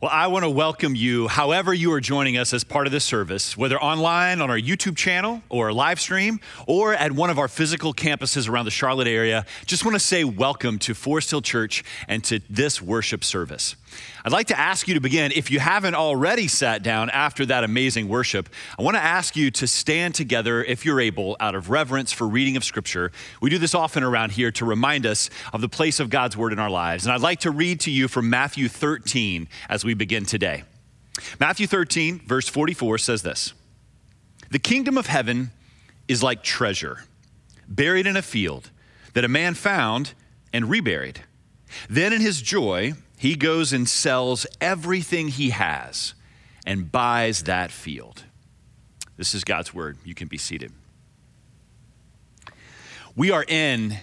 Well, 0.00 0.10
I 0.10 0.28
want 0.28 0.46
to 0.46 0.50
welcome 0.50 0.96
you, 0.96 1.28
however, 1.28 1.74
you 1.74 1.92
are 1.92 2.00
joining 2.00 2.38
us 2.38 2.54
as 2.54 2.64
part 2.64 2.86
of 2.86 2.90
this 2.90 3.04
service, 3.04 3.54
whether 3.54 3.78
online 3.78 4.40
on 4.40 4.48
our 4.48 4.56
YouTube 4.56 4.96
channel 4.96 5.42
or 5.50 5.74
live 5.74 6.00
stream 6.00 6.40
or 6.66 6.94
at 6.94 7.12
one 7.12 7.28
of 7.28 7.38
our 7.38 7.48
physical 7.48 7.92
campuses 7.92 8.48
around 8.48 8.64
the 8.64 8.70
Charlotte 8.70 9.08
area. 9.08 9.44
Just 9.66 9.84
want 9.84 9.94
to 9.94 10.00
say 10.00 10.24
welcome 10.24 10.78
to 10.78 10.94
Forest 10.94 11.28
Hill 11.28 11.42
Church 11.42 11.84
and 12.08 12.24
to 12.24 12.40
this 12.48 12.80
worship 12.80 13.22
service. 13.22 13.76
I'd 14.24 14.32
like 14.32 14.48
to 14.48 14.58
ask 14.58 14.86
you 14.86 14.94
to 14.94 15.00
begin, 15.00 15.32
if 15.34 15.50
you 15.50 15.60
haven't 15.60 15.94
already 15.94 16.46
sat 16.46 16.82
down 16.82 17.10
after 17.10 17.46
that 17.46 17.64
amazing 17.64 18.08
worship, 18.08 18.48
I 18.78 18.82
want 18.82 18.96
to 18.96 19.02
ask 19.02 19.34
you 19.34 19.50
to 19.52 19.66
stand 19.66 20.14
together, 20.14 20.62
if 20.62 20.84
you're 20.84 21.00
able, 21.00 21.36
out 21.40 21.54
of 21.54 21.70
reverence 21.70 22.12
for 22.12 22.28
reading 22.28 22.56
of 22.56 22.64
Scripture. 22.64 23.12
We 23.40 23.50
do 23.50 23.58
this 23.58 23.74
often 23.74 24.02
around 24.02 24.32
here 24.32 24.50
to 24.52 24.64
remind 24.64 25.06
us 25.06 25.30
of 25.52 25.60
the 25.60 25.68
place 25.68 26.00
of 26.00 26.10
God's 26.10 26.36
Word 26.36 26.52
in 26.52 26.58
our 26.58 26.70
lives. 26.70 27.04
And 27.04 27.12
I'd 27.12 27.20
like 27.20 27.40
to 27.40 27.50
read 27.50 27.80
to 27.80 27.90
you 27.90 28.08
from 28.08 28.28
Matthew 28.30 28.68
13 28.68 29.48
as 29.68 29.84
we 29.84 29.89
begin 29.94 30.24
today. 30.24 30.64
Matthew 31.38 31.66
13, 31.66 32.20
verse 32.20 32.48
44 32.48 32.98
says 32.98 33.22
this 33.22 33.52
The 34.50 34.58
kingdom 34.58 34.96
of 34.96 35.06
heaven 35.06 35.50
is 36.08 36.22
like 36.22 36.42
treasure 36.42 37.04
buried 37.68 38.06
in 38.06 38.16
a 38.16 38.22
field 38.22 38.70
that 39.14 39.24
a 39.24 39.28
man 39.28 39.54
found 39.54 40.14
and 40.52 40.68
reburied. 40.68 41.20
Then 41.88 42.12
in 42.12 42.20
his 42.20 42.42
joy, 42.42 42.94
he 43.16 43.36
goes 43.36 43.72
and 43.72 43.88
sells 43.88 44.46
everything 44.60 45.28
he 45.28 45.50
has 45.50 46.14
and 46.66 46.90
buys 46.90 47.44
that 47.44 47.70
field. 47.70 48.24
This 49.16 49.34
is 49.34 49.44
God's 49.44 49.72
word. 49.72 49.98
You 50.04 50.14
can 50.14 50.28
be 50.28 50.38
seated. 50.38 50.72
We 53.14 53.30
are 53.30 53.44
in 53.46 53.98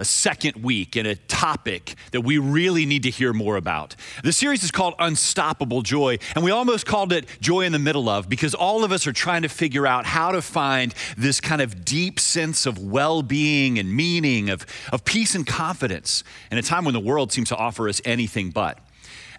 a 0.00 0.04
second 0.04 0.56
week 0.62 0.96
in 0.96 1.04
a 1.04 1.14
topic 1.14 1.94
that 2.12 2.22
we 2.22 2.38
really 2.38 2.86
need 2.86 3.02
to 3.02 3.10
hear 3.10 3.32
more 3.34 3.56
about. 3.56 3.94
The 4.24 4.32
series 4.32 4.64
is 4.64 4.70
called 4.70 4.94
Unstoppable 4.98 5.82
Joy, 5.82 6.18
and 6.34 6.42
we 6.42 6.50
almost 6.50 6.86
called 6.86 7.12
it 7.12 7.26
Joy 7.40 7.62
in 7.62 7.72
the 7.72 7.78
Middle 7.78 8.08
of 8.08 8.28
because 8.28 8.54
all 8.54 8.82
of 8.82 8.92
us 8.92 9.06
are 9.06 9.12
trying 9.12 9.42
to 9.42 9.48
figure 9.48 9.86
out 9.86 10.06
how 10.06 10.32
to 10.32 10.40
find 10.40 10.94
this 11.18 11.40
kind 11.40 11.60
of 11.60 11.84
deep 11.84 12.18
sense 12.18 12.64
of 12.64 12.78
well 12.78 13.22
being 13.22 13.78
and 13.78 13.94
meaning, 13.94 14.48
of, 14.48 14.66
of 14.90 15.04
peace 15.04 15.34
and 15.34 15.46
confidence 15.46 16.24
in 16.50 16.56
a 16.56 16.62
time 16.62 16.84
when 16.84 16.94
the 16.94 17.00
world 17.00 17.30
seems 17.30 17.50
to 17.50 17.56
offer 17.56 17.88
us 17.88 18.00
anything 18.04 18.50
but. 18.50 18.78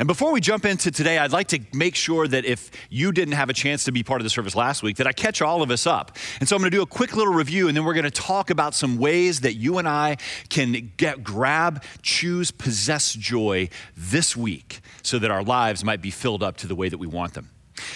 And 0.02 0.08
before 0.08 0.32
we 0.32 0.42
jump 0.42 0.66
into 0.66 0.90
today, 0.90 1.20
I'd 1.20 1.32
like 1.32 1.50
to 1.50 1.60
make 1.76 1.94
sure 1.94 2.28
that 2.28 2.44
if 2.44 2.72
you 2.90 3.12
didn't 3.12 3.36
have 3.36 3.52
a 3.52 3.54
chance 3.54 3.84
to 3.84 3.92
be 3.92 4.02
part 4.02 4.20
of 4.20 4.24
the 4.24 4.32
service 4.32 4.56
last 4.56 4.82
week, 4.82 4.98
that 4.98 5.06
I 5.06 5.12
catch 5.12 5.44
all 5.44 5.62
of 5.62 5.70
us 5.70 5.86
up. 5.86 6.18
And 6.40 6.50
so 6.50 6.56
I'm 6.56 6.62
going 6.64 6.72
to 6.72 6.76
do 6.76 6.82
a 6.82 6.88
quick 6.88 7.16
little 7.16 7.36
review, 7.36 7.68
and 7.68 7.78
then 7.78 7.86
we're 7.86 7.94
going 7.94 8.06
to 8.06 8.10
talk 8.10 8.50
about 8.50 8.74
some 8.74 8.98
ways 8.98 9.42
that 9.42 9.54
you 9.54 9.78
and 9.78 9.88
I 9.88 10.18
can 10.50 10.92
get, 10.98 11.24
grab, 11.24 11.84
choose, 12.02 12.50
possess 12.50 13.14
joy 13.14 13.70
this 13.96 14.36
week 14.36 14.82
so 15.04 15.20
that 15.20 15.30
our 15.30 15.44
lives 15.44 15.84
might 15.84 16.02
be 16.02 16.10
filled 16.10 16.42
up 16.42 16.58
to 16.58 16.68
the 16.68 16.74
way 16.74 16.90
that 16.90 16.98
we 16.98 17.06
want 17.06 17.36
them. 17.36 17.52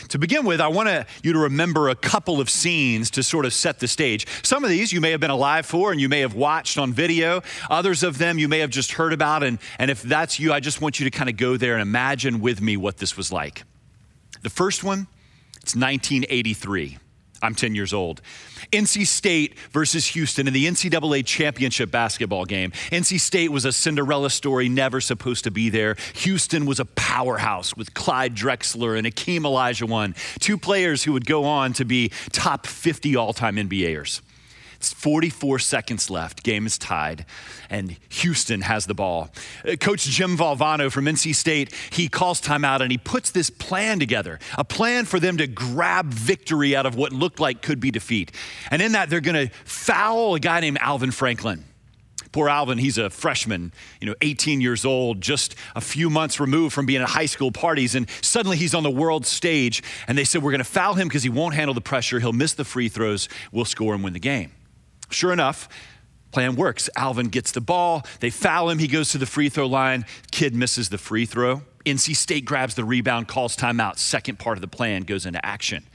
To 0.10 0.20
begin 0.20 0.46
with, 0.46 0.62
I 0.62 0.68
want 0.68 1.08
you 1.24 1.34
to 1.34 1.40
remember 1.40 1.90
a 1.90 1.96
couple 1.96 2.40
of 2.40 2.50
scenes 2.50 3.10
to 3.12 3.24
sort 3.24 3.46
of 3.46 3.54
set 3.54 3.80
the 3.80 3.88
stage. 3.88 4.28
Some 4.44 4.64
of 4.64 4.70
these 4.70 4.92
you 4.94 5.02
may 5.02 5.12
have 5.12 5.20
been 5.20 5.32
alive 5.32 5.66
for 5.66 5.92
and 5.92 6.00
you 6.00 6.10
may 6.10 6.20
have 6.20 6.34
watched 6.34 6.78
on 6.78 6.94
video. 6.94 7.42
Others 7.70 8.04
of 8.04 8.18
them 8.18 8.40
you 8.40 8.48
may 8.48 8.60
have 8.60 8.70
just 8.70 8.94
heard 8.94 9.14
about. 9.14 9.44
And, 9.44 9.60
and 9.80 9.92
if 9.92 10.02
that's 10.02 10.40
you, 10.40 10.54
I 10.54 10.60
just 10.60 10.82
want 10.82 11.00
you 11.00 11.10
to 11.10 11.12
kind 11.12 11.30
of 11.30 11.38
go 11.38 11.58
there 11.58 11.74
and 11.74 11.82
imagine 11.82 12.40
with 12.42 12.62
me 12.62 12.78
what 12.78 12.98
this 12.98 13.18
was 13.18 13.32
like. 13.32 13.64
The 14.42 14.50
first 14.50 14.84
one, 14.84 15.08
it's 15.62 15.76
1983. 15.76 17.00
I'm 17.46 17.56
10 17.56 17.76
years 17.76 17.94
old. 17.94 18.22
NC 18.72 19.06
State 19.06 19.58
versus 19.72 20.08
Houston 20.08 20.48
in 20.48 20.54
the 20.54 20.66
NCAA 20.66 21.24
championship 21.26 21.92
basketball 21.92 22.46
game. 22.46 22.72
NC 22.92 23.20
State 23.20 23.52
was 23.52 23.66
a 23.66 23.72
Cinderella 23.72 24.32
story, 24.32 24.68
never 24.68 25.00
supposed 25.00 25.44
to 25.44 25.52
be 25.52 25.70
there. 25.70 25.96
Houston 26.16 26.66
was 26.66 26.80
a 26.80 26.86
powerhouse 26.86 27.78
with 27.78 27.94
Clyde 27.94 28.36
Drexler 28.36 28.98
and 28.98 29.06
Akeem 29.06 29.42
Olajuwon, 29.42 30.16
two 30.40 30.58
players 30.58 31.04
who 31.04 31.14
would 31.14 31.28
go 31.28 31.46
on 31.46 31.74
to 31.74 31.86
be 31.86 32.10
top 32.32 32.66
50 32.66 33.16
all 33.16 33.34
time 33.34 33.58
NBAers. 33.58 34.22
It's 34.86 34.94
44 34.94 35.58
seconds 35.58 36.12
left. 36.12 36.44
Game 36.44 36.68
is 36.68 36.78
tied, 36.78 37.26
and 37.72 37.98
Houston 38.10 38.62
has 38.62 38.86
the 38.86 38.94
ball. 38.94 39.32
Uh, 39.68 39.78
Coach 39.78 40.04
Jim 40.04 40.38
Valvano 40.38 40.92
from 40.92 41.06
NC 41.06 41.34
State, 41.34 41.74
he 41.90 42.08
calls 42.08 42.40
timeout 42.40 42.82
and 42.82 42.92
he 42.92 43.00
puts 43.00 43.32
this 43.32 43.50
plan 43.50 43.98
together 43.98 44.38
a 44.60 44.64
plan 44.64 45.06
for 45.06 45.20
them 45.20 45.38
to 45.38 45.48
grab 45.48 46.14
victory 46.14 46.76
out 46.76 46.86
of 46.86 46.94
what 46.94 47.12
looked 47.12 47.40
like 47.40 47.64
could 47.64 47.80
be 47.80 47.90
defeat. 47.90 48.32
And 48.70 48.80
in 48.80 48.92
that, 48.92 49.10
they're 49.10 49.22
going 49.22 49.48
to 49.48 49.54
foul 49.64 50.36
a 50.36 50.40
guy 50.40 50.60
named 50.60 50.78
Alvin 50.80 51.10
Franklin. 51.10 51.64
Poor 52.32 52.48
Alvin, 52.48 52.78
he's 52.78 53.00
a 53.00 53.10
freshman, 53.10 53.74
you 54.00 54.06
know, 54.06 54.16
18 54.22 54.62
years 54.62 54.86
old, 54.86 55.20
just 55.20 55.56
a 55.76 55.82
few 55.82 56.12
months 56.12 56.40
removed 56.40 56.76
from 56.76 56.86
being 56.86 57.02
at 57.02 57.10
high 57.10 57.26
school 57.26 57.52
parties, 57.52 57.96
and 57.96 58.08
suddenly 58.22 58.58
he's 58.58 58.76
on 58.76 58.84
the 58.84 58.92
world 58.92 59.26
stage. 59.26 59.82
And 60.08 60.16
they 60.16 60.26
said, 60.26 60.44
We're 60.44 60.52
going 60.52 60.60
to 60.60 60.64
foul 60.64 60.94
him 60.94 61.08
because 61.08 61.24
he 61.24 61.30
won't 61.30 61.56
handle 61.56 61.74
the 61.74 61.82
pressure. 61.82 62.20
He'll 62.20 62.34
miss 62.34 62.54
the 62.54 62.66
free 62.66 62.88
throws. 62.88 63.30
We'll 63.52 63.66
score 63.66 63.96
and 63.96 64.04
win 64.04 64.14
the 64.14 64.20
game. 64.20 64.52
Sure 65.10 65.32
enough, 65.32 65.70
plan 66.32 66.56
works. 66.56 66.90
Alvin 66.96 67.30
gets 67.30 67.52
the 67.52 67.62
ball. 67.62 68.06
They 68.20 68.30
foul 68.30 68.70
him. 68.70 68.80
He 68.80 68.88
goes 68.88 69.12
to 69.12 69.18
the 69.18 69.26
free 69.26 69.50
throw 69.50 69.68
line. 69.68 70.06
Kid 70.32 70.54
misses 70.54 70.90
the 70.90 70.98
free 70.98 71.26
throw. 71.26 71.62
NC 71.86 72.16
State 72.16 72.46
grabs 72.46 72.76
the 72.76 72.84
rebound, 72.84 73.28
calls 73.28 73.56
timeout. 73.56 74.00
Second 74.00 74.40
part 74.40 74.58
of 74.58 74.62
the 74.62 74.68
plan 74.68 75.04
goes 75.04 75.26
into 75.26 75.44
action. 75.46 75.86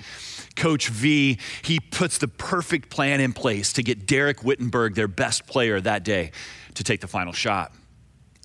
Coach 0.56 0.88
V, 0.88 1.38
he 1.62 1.81
puts 1.81 2.19
the 2.19 2.28
perfect 2.28 2.91
plan 2.91 3.20
in 3.20 3.32
place 3.32 3.72
to 3.75 3.82
get 3.82 4.06
Dereck 4.06 4.37
Whittenburg, 4.37 4.94
their 4.94 5.09
best 5.09 5.47
player 5.47 5.81
that 5.81 6.04
day, 6.04 6.32
to 6.75 6.84
take 6.84 7.00
the 7.00 7.09
final 7.09 7.32
shot. 7.32 7.72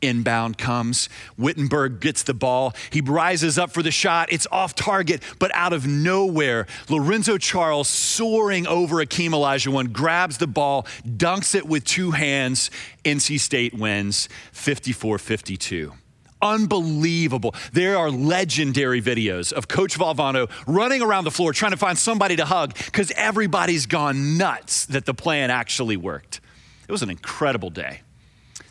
Inbound 0.07 0.57
comes. 0.57 1.09
Whittenburg 1.39 1.99
gets 1.99 2.23
the 2.23 2.33
ball. 2.33 2.73
He 2.89 3.01
rises 3.01 3.57
up 3.57 3.71
for 3.71 3.83
the 3.83 3.91
shot. 3.91 4.31
It's 4.31 4.47
off 4.51 4.75
target, 4.75 5.21
but 5.39 5.53
out 5.53 5.73
of 5.73 5.85
nowhere, 5.87 6.67
Lorenzo 6.89 7.37
Charles 7.37 7.87
soaring 7.87 8.67
over 8.67 8.97
Akeem 8.97 9.31
Olajuwon 9.31 9.91
grabs 9.91 10.37
the 10.37 10.47
ball, 10.47 10.83
dunks 11.05 11.55
it 11.55 11.65
with 11.65 11.83
two 11.83 12.11
hands. 12.11 12.71
NC 13.03 13.39
State 13.39 13.73
wins 13.73 14.29
54 14.51 15.17
52 15.17 15.93
unbelievable. 16.41 17.55
There 17.73 17.97
are 17.97 18.11
legendary 18.11 19.01
videos 19.01 19.51
of 19.51 19.67
Coach 19.67 19.97
Valvano 19.97 20.49
running 20.67 21.01
around 21.01 21.23
the 21.23 21.31
floor 21.31 21.53
trying 21.53 21.71
to 21.71 21.77
find 21.77 21.97
somebody 21.97 22.35
to 22.35 22.45
hug 22.45 22.75
because 22.75 23.11
everybody's 23.15 23.85
gone 23.85 24.37
nuts 24.37 24.85
that 24.87 25.05
the 25.05 25.13
plan 25.13 25.49
actually 25.49 25.97
worked. 25.97 26.41
It 26.87 26.91
was 26.91 27.01
an 27.01 27.09
incredible 27.09 27.69
day. 27.69 28.01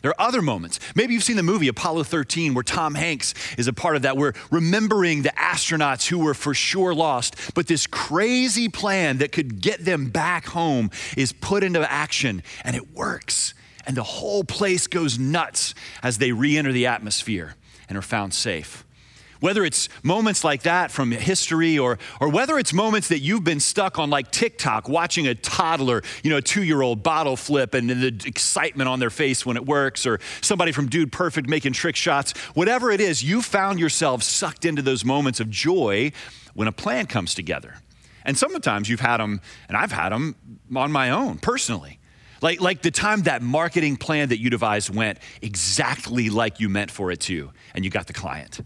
There 0.04 0.10
are 0.10 0.28
other 0.28 0.42
moments. 0.42 0.80
Maybe 0.94 1.14
you've 1.14 1.24
seen 1.24 1.36
the 1.36 1.42
movie 1.42 1.66
Apollo 1.66 2.02
13 2.02 2.52
where 2.52 2.62
Tom 2.62 2.94
Hanks 2.94 3.32
is 3.56 3.68
a 3.68 3.72
part 3.72 3.96
of 3.96 4.02
that. 4.02 4.18
We're 4.18 4.34
remembering 4.50 5.22
the 5.22 5.30
astronauts 5.30 6.08
who 6.08 6.18
were 6.18 6.34
for 6.34 6.52
sure 6.52 6.94
lost, 6.94 7.54
but 7.54 7.68
this 7.68 7.86
crazy 7.86 8.68
plan 8.68 9.16
that 9.16 9.32
could 9.32 9.62
get 9.62 9.82
them 9.82 10.10
back 10.10 10.44
home 10.48 10.90
is 11.16 11.32
put 11.32 11.64
into 11.64 11.90
action 11.90 12.42
and 12.64 12.76
it 12.76 12.90
works. 12.90 13.54
And 13.86 13.96
the 13.96 14.02
whole 14.02 14.44
place 14.44 14.86
goes 14.88 15.18
nuts 15.18 15.74
as 16.02 16.18
they 16.18 16.32
re 16.32 16.58
enter 16.58 16.72
the 16.72 16.84
atmosphere 16.84 17.54
and 17.88 17.96
are 17.96 18.02
found 18.02 18.34
safe. 18.34 18.83
Whether 19.44 19.62
it's 19.66 19.90
moments 20.02 20.42
like 20.42 20.62
that 20.62 20.90
from 20.90 21.10
history 21.10 21.78
or, 21.78 21.98
or 22.18 22.30
whether 22.30 22.58
it's 22.58 22.72
moments 22.72 23.08
that 23.08 23.18
you've 23.18 23.44
been 23.44 23.60
stuck 23.60 23.98
on 23.98 24.08
like 24.08 24.30
TikTok 24.30 24.88
watching 24.88 25.26
a 25.26 25.34
toddler, 25.34 26.02
you 26.22 26.30
know, 26.30 26.38
a 26.38 26.40
two 26.40 26.62
year 26.62 26.80
old 26.80 27.02
bottle 27.02 27.36
flip 27.36 27.74
and 27.74 27.90
the 27.90 28.06
excitement 28.24 28.88
on 28.88 29.00
their 29.00 29.10
face 29.10 29.44
when 29.44 29.58
it 29.58 29.66
works, 29.66 30.06
or 30.06 30.18
somebody 30.40 30.72
from 30.72 30.88
Dude 30.88 31.12
Perfect 31.12 31.46
making 31.46 31.74
trick 31.74 31.94
shots, 31.94 32.32
whatever 32.54 32.90
it 32.90 33.02
is, 33.02 33.22
you 33.22 33.42
found 33.42 33.78
yourself 33.78 34.22
sucked 34.22 34.64
into 34.64 34.80
those 34.80 35.04
moments 35.04 35.40
of 35.40 35.50
joy 35.50 36.10
when 36.54 36.66
a 36.66 36.72
plan 36.72 37.04
comes 37.04 37.34
together. 37.34 37.74
And 38.24 38.38
sometimes 38.38 38.88
you've 38.88 39.00
had 39.00 39.18
them, 39.18 39.42
and 39.68 39.76
I've 39.76 39.92
had 39.92 40.08
them 40.08 40.36
on 40.74 40.90
my 40.90 41.10
own 41.10 41.36
personally. 41.36 41.98
Like, 42.40 42.62
like 42.62 42.80
the 42.80 42.90
time 42.90 43.24
that 43.24 43.42
marketing 43.42 43.98
plan 43.98 44.30
that 44.30 44.40
you 44.40 44.48
devised 44.48 44.88
went 44.88 45.18
exactly 45.42 46.30
like 46.30 46.60
you 46.60 46.70
meant 46.70 46.90
for 46.90 47.10
it 47.10 47.20
to, 47.20 47.50
and 47.74 47.84
you 47.84 47.90
got 47.90 48.06
the 48.06 48.14
client. 48.14 48.62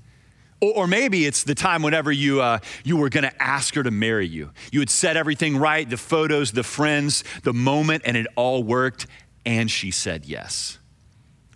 Or, 0.61 0.89
maybe 0.89 1.25
it's 1.25 1.45
the 1.45 1.55
time 1.55 1.83
whenever 1.83 2.11
you, 2.11 2.41
uh, 2.41 2.59
you 2.83 2.97
were 2.97 3.09
going 3.09 3.23
to 3.23 3.43
ask 3.43 3.75
her 3.77 3.83
to 3.85 3.93
marry 3.93 4.27
you. 4.27 4.51
You 4.73 4.81
had 4.81 4.91
set 4.91 5.17
everything 5.17 5.57
right 5.57 5.89
the 5.89 5.97
photos, 5.97 6.51
the 6.51 6.65
friends, 6.65 7.23
the 7.45 7.53
moment, 7.53 8.03
and 8.05 8.17
it 8.17 8.27
all 8.35 8.65
worked, 8.65 9.07
and 9.47 9.71
she 9.71 9.93
said 9.93 10.25
yes. 10.25 10.79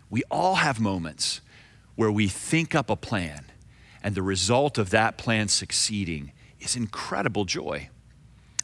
We 0.08 0.22
all 0.30 0.56
have 0.56 0.78
moments 0.78 1.40
where 1.96 2.12
we 2.12 2.28
think 2.28 2.76
up 2.76 2.90
a 2.90 2.96
plan, 2.96 3.46
and 4.04 4.14
the 4.14 4.22
result 4.22 4.78
of 4.78 4.90
that 4.90 5.18
plan 5.18 5.48
succeeding 5.48 6.32
is 6.60 6.76
incredible 6.76 7.44
joy. 7.44 7.88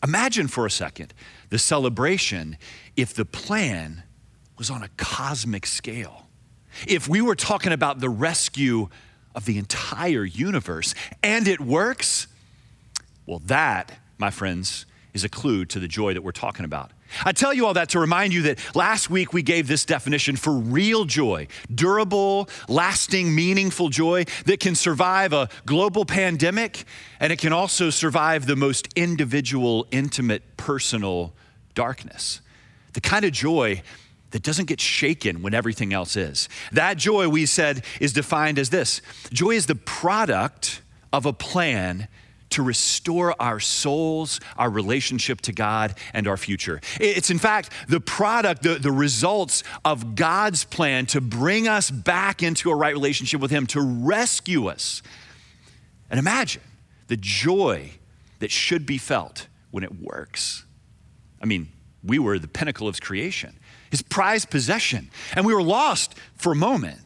Imagine 0.04 0.46
for 0.46 0.66
a 0.66 0.70
second 0.70 1.12
the 1.50 1.58
celebration 1.58 2.56
if 2.96 3.12
the 3.12 3.24
plan 3.24 4.04
was 4.56 4.70
on 4.70 4.82
a 4.82 4.88
cosmic 4.96 5.66
scale. 5.66 6.28
If 6.86 7.08
we 7.08 7.20
were 7.20 7.34
talking 7.34 7.72
about 7.72 7.98
the 7.98 8.08
rescue 8.08 8.88
of 9.34 9.44
the 9.44 9.58
entire 9.58 10.24
universe 10.24 10.94
and 11.22 11.46
it 11.48 11.60
works, 11.60 12.26
well, 13.26 13.40
that, 13.46 13.98
my 14.18 14.30
friends, 14.30 14.86
is 15.14 15.24
a 15.24 15.28
clue 15.28 15.64
to 15.66 15.78
the 15.78 15.88
joy 15.88 16.14
that 16.14 16.22
we're 16.22 16.32
talking 16.32 16.64
about. 16.64 16.92
I 17.24 17.32
tell 17.32 17.54
you 17.54 17.66
all 17.66 17.74
that 17.74 17.88
to 17.90 18.00
remind 18.00 18.34
you 18.34 18.42
that 18.42 18.58
last 18.76 19.08
week 19.08 19.32
we 19.32 19.42
gave 19.42 19.66
this 19.66 19.84
definition 19.84 20.36
for 20.36 20.52
real 20.52 21.04
joy 21.04 21.48
durable, 21.74 22.48
lasting, 22.68 23.34
meaningful 23.34 23.88
joy 23.88 24.24
that 24.44 24.60
can 24.60 24.74
survive 24.74 25.32
a 25.32 25.48
global 25.64 26.04
pandemic 26.04 26.84
and 27.20 27.32
it 27.32 27.38
can 27.38 27.52
also 27.52 27.90
survive 27.90 28.46
the 28.46 28.56
most 28.56 28.88
individual, 28.94 29.86
intimate, 29.90 30.42
personal 30.56 31.32
darkness. 31.74 32.40
The 32.92 33.00
kind 33.00 33.24
of 33.24 33.32
joy 33.32 33.82
that 34.30 34.42
doesn't 34.42 34.66
get 34.66 34.80
shaken 34.80 35.42
when 35.42 35.54
everything 35.54 35.92
else 35.92 36.16
is. 36.16 36.48
That 36.72 36.96
joy, 36.96 37.28
we 37.28 37.46
said, 37.46 37.84
is 38.00 38.12
defined 38.12 38.58
as 38.58 38.70
this 38.70 39.00
joy 39.32 39.52
is 39.52 39.66
the 39.66 39.74
product 39.74 40.82
of 41.12 41.26
a 41.26 41.32
plan 41.32 42.08
to 42.50 42.62
restore 42.62 43.34
our 43.40 43.60
souls, 43.60 44.40
our 44.56 44.70
relationship 44.70 45.40
to 45.42 45.52
God, 45.52 45.94
and 46.14 46.26
our 46.26 46.36
future. 46.36 46.80
It's 46.98 47.30
in 47.30 47.38
fact 47.38 47.70
the 47.88 48.00
product, 48.00 48.62
the, 48.62 48.76
the 48.76 48.92
results 48.92 49.64
of 49.84 50.14
God's 50.14 50.64
plan 50.64 51.06
to 51.06 51.20
bring 51.20 51.68
us 51.68 51.90
back 51.90 52.42
into 52.42 52.70
a 52.70 52.74
right 52.74 52.94
relationship 52.94 53.40
with 53.40 53.50
Him, 53.50 53.66
to 53.68 53.80
rescue 53.80 54.68
us. 54.68 55.02
And 56.10 56.18
imagine 56.18 56.62
the 57.08 57.18
joy 57.18 57.92
that 58.38 58.50
should 58.50 58.86
be 58.86 58.98
felt 58.98 59.46
when 59.70 59.84
it 59.84 60.00
works. 60.00 60.64
I 61.42 61.46
mean, 61.46 61.68
we 62.02 62.18
were 62.18 62.38
the 62.38 62.48
pinnacle 62.48 62.88
of 62.88 63.00
creation, 63.00 63.57
His 63.90 64.02
prized 64.02 64.50
possession, 64.50 65.10
and 65.34 65.46
we 65.46 65.54
were 65.54 65.62
lost 65.62 66.14
for 66.36 66.52
a 66.52 66.56
moment. 66.56 67.00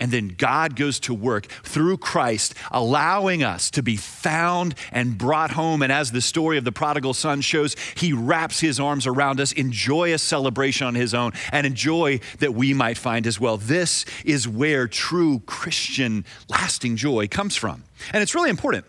And 0.00 0.12
then 0.12 0.28
God 0.38 0.76
goes 0.76 1.00
to 1.00 1.14
work 1.14 1.46
through 1.46 1.98
Christ, 1.98 2.54
allowing 2.70 3.42
us 3.42 3.70
to 3.72 3.82
be 3.82 3.96
found 3.96 4.74
and 4.92 5.18
brought 5.18 5.50
home. 5.52 5.82
And 5.82 5.90
as 5.90 6.12
the 6.12 6.20
story 6.20 6.56
of 6.56 6.64
the 6.64 6.72
prodigal 6.72 7.14
son 7.14 7.40
shows, 7.40 7.74
he 7.96 8.12
wraps 8.12 8.60
his 8.60 8.78
arms 8.78 9.06
around 9.06 9.40
us 9.40 9.50
in 9.50 9.72
joyous 9.72 10.22
celebration 10.22 10.86
on 10.86 10.94
his 10.94 11.14
own 11.14 11.32
and 11.50 11.66
in 11.66 11.74
joy 11.74 12.20
that 12.38 12.54
we 12.54 12.74
might 12.74 12.96
find 12.96 13.26
as 13.26 13.40
well. 13.40 13.56
This 13.56 14.04
is 14.24 14.46
where 14.46 14.86
true 14.86 15.40
Christian 15.46 16.24
lasting 16.48 16.96
joy 16.96 17.26
comes 17.26 17.56
from. 17.56 17.82
And 18.12 18.22
it's 18.22 18.34
really 18.34 18.50
important 18.50 18.84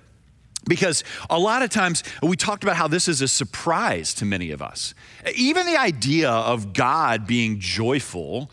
because 0.70 1.04
a 1.30 1.38
lot 1.38 1.62
of 1.62 1.70
times 1.70 2.04
we 2.24 2.38
talked 2.38 2.64
about 2.64 2.78
how 2.78 2.88
this 2.88 3.10
is 3.10 3.22
a 3.22 3.28
surprise 3.28 4.14
to 4.16 4.26
many 4.26 4.52
of 4.52 4.62
us. 4.62 4.94
Even 5.36 5.66
the 5.66 5.78
idea 5.78 6.30
of 6.30 6.72
God 6.74 7.28
being 7.28 7.60
joyful 7.60 8.50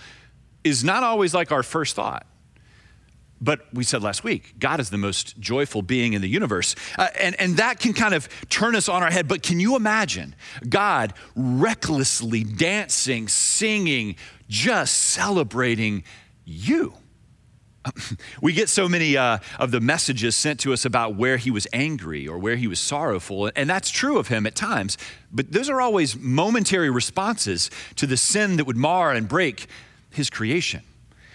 is 0.65 0.83
not 0.83 1.05
always 1.05 1.33
like 1.33 1.53
our 1.53 1.63
first 1.63 1.95
thought. 1.95 2.27
But 3.41 3.67
we 3.73 3.85
said 3.85 4.03
last 4.03 4.25
week, 4.25 4.55
God 4.59 4.81
is 4.81 4.89
the 4.89 4.97
most 4.97 5.39
joyful 5.39 5.83
being 5.83 6.15
in 6.15 6.23
the 6.23 6.29
universe. 6.29 6.75
Uh, 6.99 7.09
and, 7.21 7.39
and 7.39 7.59
that 7.59 7.79
can 7.79 7.93
kind 7.93 8.15
of 8.15 8.29
turn 8.49 8.75
us 8.75 8.89
on 8.89 9.03
our 9.03 9.11
head. 9.11 9.29
But 9.29 9.43
can 9.43 9.61
you 9.61 9.77
imagine 9.77 10.35
God 10.67 11.13
recklessly 11.35 12.45
dancing, 12.45 13.29
singing, 13.29 14.17
just 14.49 14.97
celebrating 14.97 16.03
you? 16.47 16.95
we 18.43 18.53
get 18.53 18.69
so 18.69 18.89
many 18.89 19.17
uh, 19.17 19.39
of 19.59 19.71
the 19.71 19.81
messages 19.81 20.35
sent 20.35 20.61
to 20.61 20.73
us 20.73 20.85
about 20.85 21.17
where 21.17 21.37
he 21.37 21.51
was 21.51 21.67
angry 21.73 22.27
or 22.27 22.39
where 22.39 22.57
he 22.57 22.67
was 22.67 22.81
sorrowful, 22.81 23.51
and 23.57 23.69
that's 23.69 23.91
true 23.91 24.19
of 24.19 24.29
him 24.29 24.47
at 24.47 24.55
times, 24.55 24.99
but 25.33 25.53
those 25.53 25.69
are 25.69 25.81
always 25.81 26.17
momentary 26.17 26.91
responses 26.91 27.71
to 27.97 28.07
the 28.07 28.17
sin 28.17 28.57
that 28.57 28.65
would 28.67 28.77
mar 28.77 29.13
and 29.13 29.29
break 29.29 29.67
his 30.11 30.31
creation. 30.31 30.83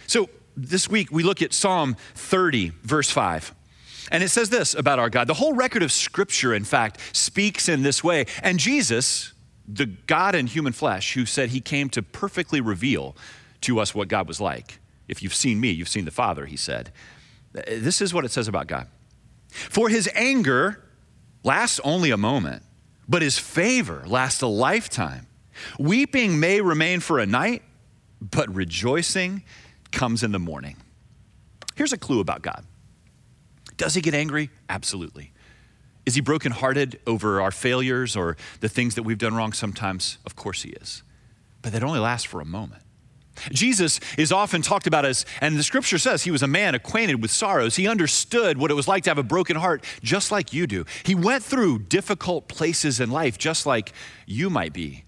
So 0.07 0.29
this 0.57 0.89
week 0.89 1.11
we 1.11 1.23
look 1.23 1.41
at 1.41 1.53
Psalm 1.53 1.95
30, 2.15 2.71
verse 2.83 3.09
5. 3.09 3.55
And 4.11 4.23
it 4.23 4.29
says 4.29 4.49
this 4.49 4.73
about 4.73 4.99
our 4.99 5.09
God. 5.09 5.27
The 5.27 5.35
whole 5.35 5.53
record 5.53 5.83
of 5.83 5.91
Scripture, 5.91 6.53
in 6.53 6.65
fact, 6.65 6.99
speaks 7.15 7.69
in 7.69 7.81
this 7.81 8.03
way. 8.03 8.25
And 8.43 8.59
Jesus, 8.59 9.31
the 9.65 9.85
God 9.85 10.35
in 10.35 10.47
human 10.47 10.73
flesh, 10.73 11.13
who 11.13 11.25
said 11.25 11.49
he 11.49 11.61
came 11.61 11.89
to 11.91 12.01
perfectly 12.01 12.59
reveal 12.59 13.15
to 13.61 13.79
us 13.79 13.95
what 13.95 14.09
God 14.09 14.27
was 14.27 14.41
like. 14.41 14.80
If 15.11 15.21
you've 15.21 15.35
seen 15.35 15.59
me, 15.59 15.69
you've 15.69 15.89
seen 15.89 16.05
the 16.05 16.11
Father, 16.11 16.45
he 16.45 16.55
said. 16.55 16.91
This 17.53 18.01
is 18.01 18.13
what 18.13 18.23
it 18.23 18.31
says 18.31 18.47
about 18.47 18.67
God. 18.67 18.87
For 19.49 19.89
his 19.89 20.09
anger 20.15 20.81
lasts 21.43 21.81
only 21.83 22.11
a 22.11 22.17
moment, 22.17 22.63
but 23.09 23.21
his 23.21 23.37
favor 23.37 24.03
lasts 24.07 24.41
a 24.41 24.47
lifetime. 24.47 25.27
Weeping 25.77 26.39
may 26.39 26.61
remain 26.61 27.01
for 27.01 27.19
a 27.19 27.25
night, 27.25 27.61
but 28.21 28.53
rejoicing 28.55 29.43
comes 29.91 30.23
in 30.23 30.31
the 30.31 30.39
morning. 30.39 30.77
Here's 31.75 31.91
a 31.91 31.97
clue 31.97 32.21
about 32.21 32.41
God 32.41 32.65
Does 33.75 33.93
he 33.93 34.01
get 34.01 34.13
angry? 34.13 34.49
Absolutely. 34.69 35.33
Is 36.05 36.15
he 36.15 36.21
brokenhearted 36.21 36.99
over 37.05 37.41
our 37.41 37.51
failures 37.51 38.15
or 38.15 38.37
the 38.61 38.69
things 38.69 38.95
that 38.95 39.03
we've 39.03 39.17
done 39.17 39.35
wrong? 39.35 39.51
Sometimes, 39.51 40.19
of 40.25 40.37
course, 40.37 40.63
he 40.63 40.69
is. 40.69 41.03
But 41.61 41.73
that 41.73 41.83
only 41.83 41.99
lasts 41.99 42.25
for 42.25 42.39
a 42.39 42.45
moment. 42.45 42.81
Jesus 43.51 43.99
is 44.17 44.31
often 44.31 44.61
talked 44.61 44.87
about 44.87 45.05
as, 45.05 45.25
and 45.39 45.57
the 45.57 45.63
scripture 45.63 45.97
says 45.97 46.23
he 46.23 46.31
was 46.31 46.43
a 46.43 46.47
man 46.47 46.75
acquainted 46.75 47.21
with 47.21 47.31
sorrows. 47.31 47.75
He 47.75 47.87
understood 47.87 48.57
what 48.57 48.71
it 48.71 48.75
was 48.75 48.87
like 48.87 49.03
to 49.03 49.09
have 49.09 49.17
a 49.17 49.23
broken 49.23 49.57
heart, 49.57 49.83
just 50.03 50.31
like 50.31 50.53
you 50.53 50.67
do. 50.67 50.85
He 51.03 51.15
went 51.15 51.43
through 51.43 51.79
difficult 51.79 52.47
places 52.47 52.99
in 52.99 53.11
life, 53.11 53.37
just 53.37 53.65
like 53.65 53.93
you 54.25 54.49
might 54.49 54.73
be. 54.73 55.03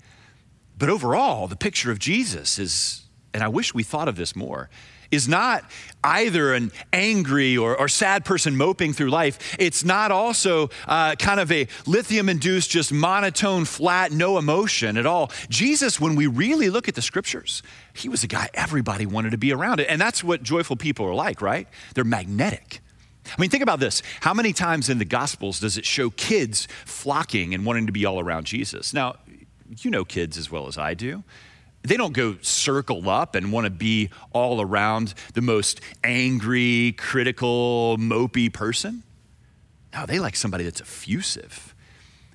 But 0.77 0.89
overall, 0.89 1.47
the 1.47 1.55
picture 1.55 1.91
of 1.91 1.99
Jesus 1.99 2.57
is 2.57 3.03
and 3.33 3.43
I 3.43 3.47
wish 3.47 3.73
we 3.73 3.83
thought 3.83 4.07
of 4.07 4.15
this 4.15 4.35
more, 4.35 4.69
is 5.13 5.27
not 5.27 5.63
either 6.03 6.53
an 6.53 6.71
angry 6.91 7.57
or, 7.57 7.77
or 7.77 7.87
sad 7.87 8.25
person 8.25 8.57
moping 8.57 8.93
through 8.93 9.09
life. 9.09 9.55
It's 9.59 9.85
not 9.85 10.11
also 10.11 10.69
uh, 10.87 11.15
kind 11.15 11.39
of 11.39 11.51
a 11.51 11.67
lithium 11.85 12.29
induced, 12.29 12.69
just 12.69 12.91
monotone, 12.91 13.65
flat, 13.65 14.11
no 14.11 14.37
emotion 14.37 14.97
at 14.97 15.05
all. 15.05 15.31
Jesus, 15.49 15.99
when 15.99 16.15
we 16.15 16.27
really 16.27 16.69
look 16.69 16.87
at 16.87 16.95
the 16.95 17.01
scriptures, 17.01 17.63
he 17.93 18.09
was 18.09 18.23
a 18.23 18.27
guy 18.27 18.49
everybody 18.53 19.05
wanted 19.05 19.31
to 19.31 19.37
be 19.37 19.53
around. 19.53 19.79
And 19.79 20.01
that's 20.01 20.23
what 20.23 20.43
joyful 20.43 20.75
people 20.75 21.05
are 21.05 21.15
like, 21.15 21.41
right? 21.41 21.67
They're 21.95 22.03
magnetic. 22.03 22.81
I 23.25 23.39
mean, 23.39 23.49
think 23.49 23.63
about 23.63 23.79
this. 23.79 24.01
How 24.19 24.33
many 24.33 24.51
times 24.51 24.89
in 24.89 24.97
the 24.97 25.05
Gospels 25.05 25.59
does 25.59 25.77
it 25.77 25.85
show 25.85 26.09
kids 26.09 26.67
flocking 26.85 27.53
and 27.53 27.65
wanting 27.65 27.85
to 27.85 27.93
be 27.93 28.05
all 28.05 28.19
around 28.19 28.45
Jesus? 28.45 28.93
Now, 28.93 29.15
you 29.79 29.89
know 29.89 30.03
kids 30.03 30.37
as 30.37 30.51
well 30.51 30.67
as 30.67 30.77
I 30.77 30.93
do. 30.93 31.23
They 31.83 31.97
don't 31.97 32.13
go 32.13 32.37
circle 32.41 33.09
up 33.09 33.35
and 33.35 33.51
want 33.51 33.65
to 33.65 33.69
be 33.69 34.09
all 34.31 34.61
around 34.61 35.13
the 35.33 35.41
most 35.41 35.81
angry, 36.03 36.93
critical, 36.97 37.97
mopey 37.99 38.51
person. 38.51 39.03
No, 39.93 40.05
they 40.05 40.19
like 40.19 40.35
somebody 40.35 40.63
that's 40.63 40.81
effusive. 40.81 41.75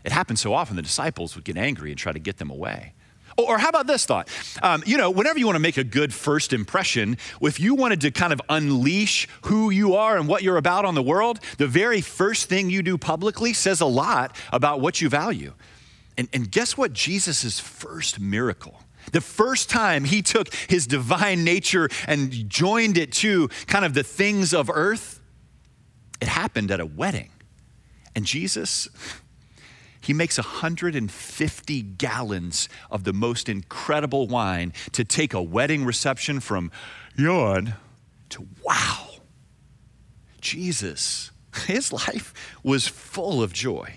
It 0.05 0.13
happens 0.13 0.41
so 0.41 0.53
often 0.53 0.77
the 0.77 0.83
disciples 0.83 1.35
would 1.35 1.45
get 1.45 1.57
angry 1.57 1.91
and 1.91 1.99
try 1.99 2.13
to 2.13 2.19
get 2.19 2.37
them 2.37 2.51
away. 2.51 2.93
Or 3.39 3.57
how 3.57 3.69
about 3.69 3.87
this 3.87 4.05
thought? 4.05 4.29
Um, 4.63 4.83
you 4.85 4.97
know, 4.97 5.11
whenever 5.11 5.39
you 5.39 5.47
want 5.47 5.57
to 5.57 5.61
make 5.61 5.77
a 5.77 5.85
good 5.85 6.13
first 6.13 6.53
impression, 6.53 7.17
if 7.41 7.61
you 7.61 7.75
wanted 7.75 8.01
to 8.03 8.11
kind 8.11 8.33
of 8.33 8.41
unleash 8.49 9.29
who 9.43 9.71
you 9.71 9.95
are 9.95 10.19
and 10.19 10.27
what 10.27 10.43
you're 10.43 10.57
about 10.57 10.85
on 10.85 10.95
the 10.95 11.03
world, 11.03 11.39
the 11.57 11.69
very 11.69 12.01
first 12.01 12.49
thing 12.49 12.69
you 12.69 12.83
do 12.83 12.99
publicly 12.99 13.53
says 13.53 13.81
a 13.81 13.87
lot 13.87 14.37
about 14.53 14.81
what 14.81 15.01
you 15.01 15.09
value. 15.09 15.55
And, 16.17 16.29
and 16.33 16.51
guess 16.51 16.77
what? 16.77 16.93
Jesus' 16.93 17.61
first 17.61 18.19
miracle 18.19 18.81
the 19.13 19.21
first 19.21 19.71
time 19.71 20.05
he 20.05 20.23
took 20.23 20.53
his 20.69 20.87
divine 20.87 21.45
nature 21.45 21.89
and 22.07 22.49
joined 22.49 22.99
it 22.99 23.13
to 23.13 23.49
kind 23.67 23.85
of 23.85 23.95
the 23.95 24.03
things 24.03 24.53
of 24.55 24.71
earth, 24.73 25.21
it 26.21 26.29
happened 26.29 26.71
at 26.71 26.81
a 26.81 26.87
wedding. 26.87 27.31
And 28.15 28.25
Jesus, 28.25 28.89
he 30.01 30.13
makes 30.13 30.39
150 30.39 31.83
gallons 31.83 32.69
of 32.91 33.05
the 33.05 33.13
most 33.13 33.49
incredible 33.49 34.27
wine 34.27 34.73
to 34.93 35.05
take 35.05 35.35
a 35.35 35.43
wedding 35.43 35.85
reception 35.85 36.41
from 36.41 36.71
yawn 37.17 37.75
to 38.31 38.47
wow. 38.65 39.07
Jesus, 40.41 41.31
his 41.67 41.93
life 41.93 42.33
was 42.63 42.87
full 42.87 43.43
of 43.43 43.53
joy. 43.53 43.95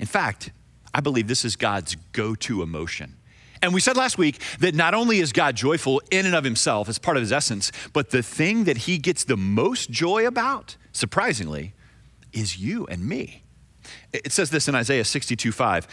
In 0.00 0.06
fact, 0.06 0.50
I 0.94 1.00
believe 1.00 1.28
this 1.28 1.44
is 1.44 1.56
God's 1.56 1.96
go 2.12 2.34
to 2.34 2.62
emotion. 2.62 3.16
And 3.62 3.72
we 3.72 3.80
said 3.80 3.96
last 3.96 4.18
week 4.18 4.40
that 4.58 4.74
not 4.74 4.92
only 4.92 5.20
is 5.20 5.32
God 5.32 5.54
joyful 5.54 6.02
in 6.10 6.26
and 6.26 6.34
of 6.34 6.42
himself 6.42 6.88
as 6.88 6.98
part 6.98 7.16
of 7.16 7.22
his 7.22 7.32
essence, 7.32 7.70
but 7.92 8.10
the 8.10 8.22
thing 8.22 8.64
that 8.64 8.76
he 8.76 8.98
gets 8.98 9.22
the 9.22 9.36
most 9.36 9.88
joy 9.88 10.26
about, 10.26 10.76
surprisingly, 10.92 11.72
is 12.32 12.58
you 12.58 12.86
and 12.86 13.06
me. 13.06 13.44
It 14.12 14.32
says 14.32 14.50
this 14.50 14.68
in 14.68 14.74
Isaiah 14.74 15.04
62 15.04 15.52
5. 15.52 15.86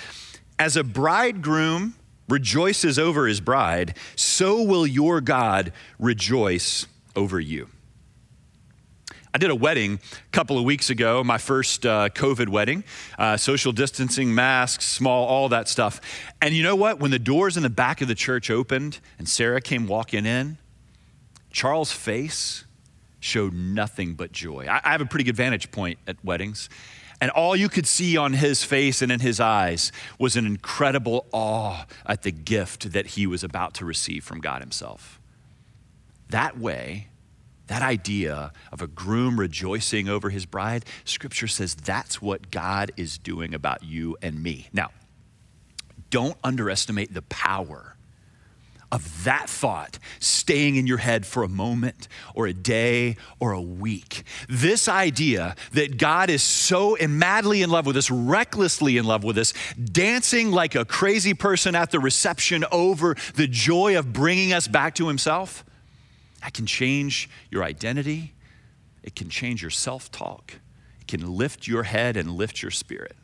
As 0.58 0.76
a 0.76 0.84
bridegroom 0.84 1.96
rejoices 2.28 2.98
over 2.98 3.28
his 3.28 3.40
bride, 3.40 3.96
so 4.16 4.62
will 4.62 4.86
your 4.86 5.22
God 5.22 5.72
rejoice 5.98 6.88
over 7.16 7.40
you. 7.40 7.70
I 9.34 9.38
did 9.38 9.52
a 9.52 9.56
wedding 9.56 10.00
a 10.28 10.32
couple 10.32 10.58
of 10.58 10.64
weeks 10.64 10.90
ago, 10.90 11.24
my 11.24 11.38
first 11.38 11.86
uh, 11.86 12.10
COVID 12.10 12.50
wedding, 12.50 12.84
uh, 13.18 13.38
social 13.38 13.72
distancing, 13.72 14.34
masks, 14.34 14.86
small, 14.86 15.28
all 15.28 15.50
that 15.50 15.68
stuff. 15.68 16.02
And 16.42 16.56
you 16.56 16.64
know 16.64 16.76
what? 16.76 17.00
When 17.00 17.12
the 17.12 17.20
doors 17.20 17.56
in 17.56 17.62
the 17.62 17.70
back 17.70 18.02
of 18.02 18.08
the 18.08 18.16
church 18.16 18.50
opened 18.50 19.00
and 19.20 19.30
Sarah 19.30 19.62
came 19.62 19.86
walking 19.86 20.26
in, 20.26 20.58
Charles' 21.52 21.92
face 21.92 22.66
showed 23.20 23.54
nothing 23.54 24.16
but 24.16 24.32
joy. 24.32 24.66
I, 24.68 24.82
I 24.84 24.92
have 24.92 25.02
a 25.02 25.06
pretty 25.06 25.26
good 25.26 25.36
vantage 25.36 25.72
point 25.72 26.00
at 26.08 26.24
weddings. 26.26 26.68
And 27.22 27.30
all 27.32 27.56
you 27.56 27.70
could 27.70 27.86
see 27.86 28.18
on 28.18 28.34
his 28.34 28.64
face 28.64 29.02
and 29.02 29.12
in 29.12 29.20
his 29.20 29.40
eyes 29.40 29.92
was 30.18 30.38
an 30.38 30.46
incredible 30.46 31.28
awe 31.32 31.86
at 32.06 32.24
the 32.24 32.32
gift 32.32 32.94
that 32.94 33.08
he 33.08 33.28
was 33.28 33.44
about 33.44 33.74
to 33.76 33.86
receive 33.86 34.24
from 34.24 34.40
God 34.40 34.62
himself. 34.62 35.20
That 36.30 36.58
way, 36.58 37.10
that 37.70 37.82
idea 37.84 38.52
of 38.72 38.82
a 38.82 38.88
groom 38.88 39.40
rejoicing 39.40 40.10
over 40.10 40.32
his 40.32 40.46
bride, 40.46 40.86
scripture 41.06 41.48
says 41.48 41.76
that's 41.76 42.22
what 42.22 42.52
God 42.52 42.92
is 42.98 43.18
doing 43.18 43.54
about 43.54 43.84
you 43.84 44.18
and 44.22 44.42
me. 44.42 44.70
Now, 44.74 44.90
don't 46.10 46.36
underestimate 46.44 47.14
the 47.14 47.22
power 47.22 47.96
of 48.92 49.24
that 49.24 49.48
thought 49.48 50.00
staying 50.20 50.78
in 50.78 50.88
your 50.88 50.98
head 50.98 51.28
for 51.28 51.44
a 51.44 51.48
moment 51.48 52.08
or 52.34 52.48
a 52.48 52.54
day 52.54 53.18
or 53.40 53.52
a 53.52 53.62
week. 53.62 54.24
This 54.50 54.88
idea 54.88 55.56
that 55.74 56.00
God 56.00 56.32
is 56.32 56.42
so 56.42 56.98
madly 57.08 57.62
in 57.62 57.70
love 57.70 57.86
with 57.86 57.98
us, 57.98 58.10
recklessly 58.10 58.98
in 58.98 59.06
love 59.06 59.24
with 59.24 59.38
us, 59.38 59.54
dancing 59.76 60.50
like 60.50 60.74
a 60.74 60.86
crazy 60.86 61.36
person 61.36 61.76
at 61.76 61.92
the 61.92 62.00
reception 62.00 62.66
over 62.72 63.16
the 63.36 63.48
joy 63.48 63.96
of 63.96 64.12
bringing 64.12 64.54
us 64.54 64.68
back 64.68 64.96
to 64.96 65.08
Himself, 65.08 65.64
that 66.42 66.54
can 66.54 66.66
change 66.66 67.30
your 67.50 67.64
identity. 67.64 68.34
It 69.04 69.16
can 69.16 69.30
change 69.30 69.62
your 69.62 69.72
self 69.72 70.12
talk. 70.12 70.54
It 71.02 71.08
can 71.08 71.36
lift 71.38 71.68
your 71.68 71.84
head 71.84 72.18
and 72.18 72.32
lift 72.32 72.62
your 72.62 72.72
spirit. 72.72 73.16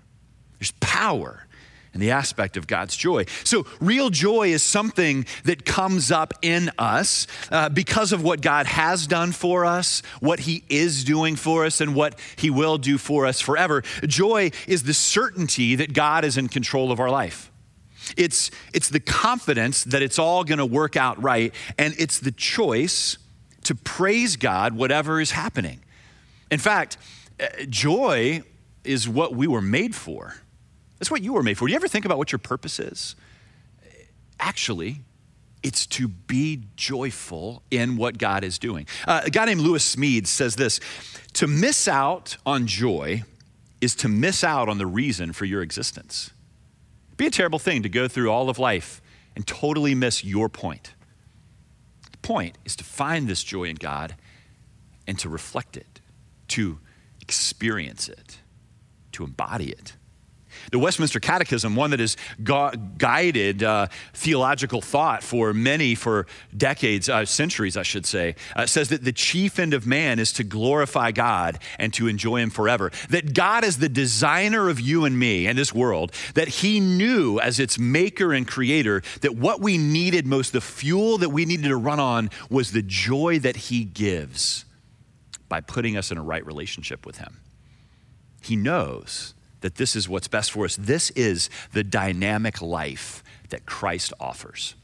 There's 0.60 0.72
power 0.80 1.46
in 1.94 2.02
the 2.02 2.12
aspect 2.12 2.58
of 2.58 2.68
God's 2.68 2.96
joy. 2.96 3.26
So, 3.46 3.66
real 3.80 4.10
joy 4.10 4.50
is 4.50 4.62
something 4.62 5.26
that 5.46 5.66
comes 5.66 6.12
up 6.12 6.34
in 6.42 6.70
us 6.78 7.26
uh, 7.50 7.70
because 7.70 8.12
of 8.12 8.22
what 8.22 8.42
God 8.42 8.66
has 8.66 9.08
done 9.08 9.32
for 9.32 9.66
us, 9.66 10.02
what 10.20 10.42
He 10.42 10.64
is 10.70 11.06
doing 11.06 11.38
for 11.38 11.66
us, 11.66 11.80
and 11.80 11.96
what 11.96 12.20
He 12.36 12.50
will 12.50 12.78
do 12.78 12.98
for 12.98 13.26
us 13.26 13.40
forever. 13.40 13.82
Joy 14.06 14.52
is 14.68 14.84
the 14.84 14.94
certainty 14.94 15.76
that 15.76 15.94
God 15.94 16.26
is 16.26 16.38
in 16.38 16.50
control 16.50 16.92
of 16.92 17.00
our 17.00 17.10
life. 17.10 17.50
It's, 18.18 18.52
it's 18.74 18.90
the 18.90 19.00
confidence 19.00 19.84
that 19.86 20.02
it's 20.02 20.20
all 20.20 20.44
going 20.44 20.60
to 20.60 20.66
work 20.66 20.96
out 20.96 21.22
right, 21.22 21.54
and 21.78 21.94
it's 21.98 22.20
the 22.20 22.32
choice 22.32 23.18
to 23.64 23.76
praise 23.76 24.36
God 24.36 24.74
whatever 24.74 25.20
is 25.20 25.32
happening. 25.32 25.82
In 26.52 26.60
fact, 26.60 26.98
uh, 27.40 27.48
joy 27.70 28.44
is 28.84 29.10
what 29.10 29.36
we 29.36 29.48
were 29.48 29.62
made 29.62 29.96
for. 29.96 30.36
That's 31.00 31.12
what 31.12 31.22
you 31.22 31.34
were 31.34 31.44
made 31.44 31.58
for. 31.58 31.68
Do 31.68 31.72
you 31.72 31.76
ever 31.76 31.88
think 31.88 32.06
about 32.06 32.18
what 32.18 32.32
your 32.32 32.40
purpose 32.40 32.80
is? 32.80 33.16
Actually, 34.40 35.02
it's 35.64 35.88
to 35.88 36.08
be 36.08 36.62
joyful 36.76 37.64
in 37.72 37.98
what 37.98 38.18
God 38.18 38.44
is 38.44 38.60
doing. 38.60 38.86
Uh, 39.08 39.22
a 39.26 39.30
guy 39.30 39.46
named 39.46 39.62
Lewis 39.62 39.96
Smedes 39.96 40.28
says 40.28 40.56
this 40.56 40.80
To 41.34 41.48
miss 41.48 41.88
out 41.88 42.38
on 42.46 42.68
joy 42.68 43.24
is 43.82 43.96
to 43.96 44.08
miss 44.08 44.44
out 44.44 44.70
on 44.70 44.78
the 44.78 44.86
reason 44.86 45.34
for 45.34 45.46
your 45.46 45.62
existence. 45.62 46.32
Be 47.18 47.28
a 47.28 47.32
terrible 47.32 47.60
thing 47.60 47.84
to 47.84 47.90
go 47.90 48.08
through 48.08 48.30
all 48.30 48.50
of 48.50 48.60
life 48.60 49.02
and 49.36 49.46
totally 49.46 49.96
miss 49.96 50.24
your 50.24 50.50
point. 50.50 50.94
The 52.12 52.18
point 52.18 52.58
is 52.66 52.76
to 52.78 52.84
find 52.84 53.28
this 53.28 53.44
joy 53.44 53.66
in 53.66 53.76
God 53.76 54.16
and 55.08 55.18
to 55.20 55.30
reflect 55.30 55.78
it, 55.78 56.02
to 56.50 56.80
experience 57.22 58.10
it, 58.10 58.40
to 59.14 59.24
embody 59.24 59.70
it. 59.70 59.96
The 60.72 60.80
Westminster 60.80 61.20
Catechism, 61.20 61.76
one 61.76 61.92
that 61.92 62.00
has 62.00 62.18
guided 62.44 63.64
uh, 63.64 63.88
theological 64.14 64.82
thought 64.82 65.24
for 65.24 65.54
many, 65.54 65.96
for 65.96 66.28
decades, 66.56 67.10
uh, 67.10 67.26
centuries, 67.26 67.78
I 67.78 67.84
should 67.84 68.06
say, 68.06 68.36
uh, 68.56 68.66
says 68.66 68.90
that 68.90 69.04
the 69.04 69.12
chief 69.12 69.60
end 69.60 69.74
of 69.74 69.86
man 69.86 70.20
is 70.20 70.34
to 70.34 70.44
glorify 70.44 71.12
God 71.12 71.60
and 71.80 71.94
to 71.94 72.08
enjoy 72.08 72.38
Him 72.38 72.50
forever. 72.50 72.92
That 73.10 73.34
God 73.34 73.64
is 73.64 73.78
the 73.78 73.90
designer 73.90 74.70
of 74.70 74.80
you 74.80 75.06
and 75.06 75.18
me 75.18 75.48
and 75.48 75.58
this 75.58 75.74
world, 75.74 76.12
that 76.34 76.48
He 76.48 76.80
knew 76.80 77.40
as 77.40 77.60
its 77.60 77.78
maker 77.78 78.34
and 78.34 78.48
creator 78.48 79.02
that 79.22 79.36
what 79.36 79.62
we 79.62 79.78
needed 79.78 80.26
most, 80.26 80.54
the 80.54 80.62
fuel 80.62 81.18
that 81.20 81.30
we 81.30 81.46
needed 81.46 81.70
to 81.70 81.78
run 81.78 82.00
on, 82.00 82.30
was 82.50 82.72
the 82.72 82.82
joy 82.82 83.40
that 83.40 83.56
He 83.56 83.84
gives 83.84 84.66
by 85.48 85.62
putting 85.62 85.96
us 85.96 86.12
in 86.12 86.18
a 86.18 86.24
right 86.24 86.46
relationship 86.46 87.06
with 87.06 87.18
Him. 87.18 87.40
He 88.42 88.56
knows 88.56 89.34
that 89.66 89.78
this 89.78 89.96
is 89.96 90.08
what's 90.08 90.28
best 90.28 90.52
for 90.52 90.64
us. 90.64 90.76
This 90.76 91.10
is 91.12 91.50
the 91.74 91.84
dynamic 91.84 92.62
life 92.62 93.24
that 93.50 93.66
Christ 93.66 94.14
offers. 94.20 94.76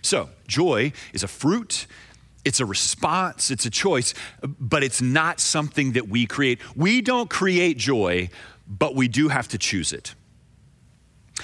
So, 0.00 0.28
joy 0.46 0.92
is 1.12 1.24
a 1.24 1.28
fruit, 1.28 1.88
it's 2.44 2.60
a 2.60 2.66
response, 2.66 3.50
it's 3.50 3.66
a 3.66 3.70
choice, 3.70 4.14
but 4.44 4.84
it's 4.84 5.02
not 5.02 5.40
something 5.40 5.94
that 5.94 6.08
we 6.08 6.24
create. 6.24 6.60
We 6.76 7.00
don't 7.00 7.28
create 7.28 7.78
joy, 7.78 8.28
but 8.68 8.94
we 8.94 9.08
do 9.08 9.26
have 9.26 9.48
to 9.48 9.58
choose 9.58 9.92
it. 9.92 10.14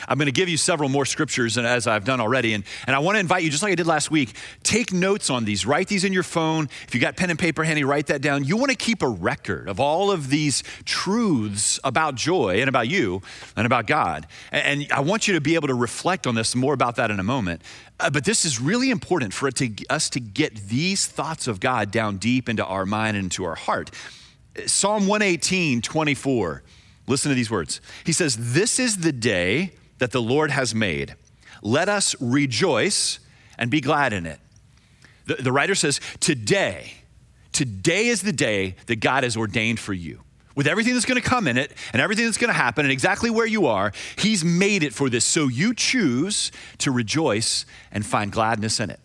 I'm 0.09 0.19
going 0.19 0.27
to 0.27 0.33
give 0.33 0.49
you 0.49 0.57
several 0.57 0.89
more 0.89 1.05
scriptures 1.05 1.59
as 1.59 1.87
I've 1.87 2.05
done 2.05 2.21
already. 2.21 2.55
And, 2.55 2.65
and 2.87 2.97
I 2.97 2.99
want 2.99 3.17
to 3.17 3.21
invite 3.21 3.43
you, 3.43 3.51
just 3.51 3.63
like 3.63 3.73
I 3.73 3.75
did 3.75 3.87
last 3.87 4.11
week, 4.11 4.35
take 4.63 4.93
notes 4.93 5.31
on 5.31 5.45
these. 5.45 5.67
Write 5.67 5.89
these 5.89 6.05
in 6.05 6.13
your 6.13 6.23
phone. 6.23 6.69
If 6.87 6.95
you 6.95 7.01
got 7.01 7.17
pen 7.17 7.31
and 7.31 7.39
paper 7.39 7.65
handy, 7.65 7.85
write 7.85 8.07
that 8.07 8.23
down. 8.23 8.45
You 8.45 8.57
want 8.57 8.71
to 8.71 8.77
keep 8.77 9.03
a 9.03 9.09
record 9.09 9.69
of 9.69 9.81
all 9.81 10.11
of 10.11 10.31
these 10.31 10.63
truths 10.85 11.79
about 11.85 12.15
joy 12.15 12.61
and 12.61 12.69
about 12.69 12.89
you 12.89 13.23
and 13.57 13.67
about 13.67 13.87
God. 13.87 14.27
And, 14.51 14.83
and 14.83 14.93
I 14.93 15.01
want 15.01 15.29
you 15.29 15.35
to 15.35 15.41
be 15.41 15.55
able 15.55 15.69
to 15.69 15.75
reflect 15.75 16.27
on 16.27 16.35
this, 16.35 16.55
more 16.57 16.75
about 16.75 16.97
that 16.97 17.11
in 17.11 17.21
a 17.21 17.25
moment. 17.25 17.63
Uh, 18.01 18.11
but 18.11 18.25
this 18.25 18.45
is 18.45 18.61
really 18.61 18.91
important 18.91 19.35
for 19.35 19.51
to, 19.51 19.71
us 19.89 20.09
to 20.11 20.21
get 20.21 20.57
these 20.69 21.07
thoughts 21.07 21.47
of 21.47 21.61
God 21.61 21.91
down 21.91 22.17
deep 22.17 22.49
into 22.49 22.65
our 22.65 22.87
mind 22.87 23.17
and 23.17 23.25
into 23.25 23.45
our 23.45 23.55
heart. 23.55 23.91
Psalm 24.67 25.07
118, 25.07 25.83
24. 25.83 26.63
Listen 27.07 27.31
to 27.31 27.35
these 27.35 27.51
words. 27.51 27.81
He 28.05 28.13
says, 28.13 28.53
This 28.55 28.79
is 28.79 28.99
the 28.99 29.13
day 29.13 29.73
that 30.03 30.11
the 30.11 30.21
Lord 30.21 30.51
has 30.51 30.75
made. 30.75 31.15
Let 31.63 31.89
us 31.89 32.17
rejoice 32.21 33.21
and 33.57 33.71
be 33.71 33.81
glad 33.81 34.13
in 34.13 34.27
it. 34.27 34.41
The, 35.27 35.37
the 35.37 35.53
writer 35.53 35.77
says, 35.77 36.01
Today, 36.19 36.95
today 37.53 38.09
is 38.09 38.23
the 38.23 38.33
day 38.33 38.75
that 38.87 38.97
God 38.97 39.23
has 39.23 39.37
ordained 39.37 39.79
for 39.79 39.93
you. 39.93 40.23
With 40.57 40.67
everything 40.67 40.95
that's 40.95 41.07
going 41.07 41.23
to 41.23 41.29
come 41.29 41.47
in 41.47 41.57
it 41.57 41.73
and 41.93 42.03
everything 42.03 42.25
that's 42.25 42.37
going 42.37 42.49
to 42.49 42.53
happen 42.53 42.85
and 42.85 42.91
exactly 42.91 43.31
where 43.31 43.47
you 43.47 43.67
are, 43.67 43.93
He's 44.19 44.45
made 44.45 44.83
it 44.83 44.93
for 44.93 45.09
this. 45.09 45.25
So 45.25 45.47
you 45.47 45.73
choose 45.73 46.51
to 46.79 46.91
rejoice 46.91 47.65
and 47.93 48.05
find 48.05 48.33
gladness 48.33 48.81
in 48.81 48.91
it 48.91 48.99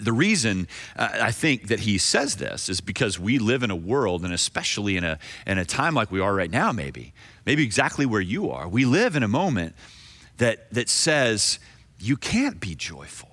the 0.00 0.12
reason 0.12 0.68
uh, 0.96 1.08
I 1.20 1.30
think 1.30 1.68
that 1.68 1.80
he 1.80 1.98
says 1.98 2.36
this 2.36 2.68
is 2.68 2.80
because 2.80 3.18
we 3.18 3.38
live 3.38 3.62
in 3.62 3.70
a 3.70 3.76
world, 3.76 4.24
and 4.24 4.32
especially 4.32 4.96
in 4.96 5.04
a, 5.04 5.18
in 5.46 5.58
a 5.58 5.64
time 5.64 5.94
like 5.94 6.10
we 6.10 6.20
are 6.20 6.34
right 6.34 6.50
now, 6.50 6.72
maybe, 6.72 7.14
maybe 7.46 7.62
exactly 7.64 8.06
where 8.06 8.20
you 8.20 8.50
are, 8.50 8.68
we 8.68 8.84
live 8.84 9.16
in 9.16 9.22
a 9.22 9.28
moment 9.28 9.74
that, 10.38 10.72
that 10.72 10.88
says 10.88 11.58
you 11.98 12.16
can't 12.16 12.60
be 12.60 12.74
joyful. 12.74 13.30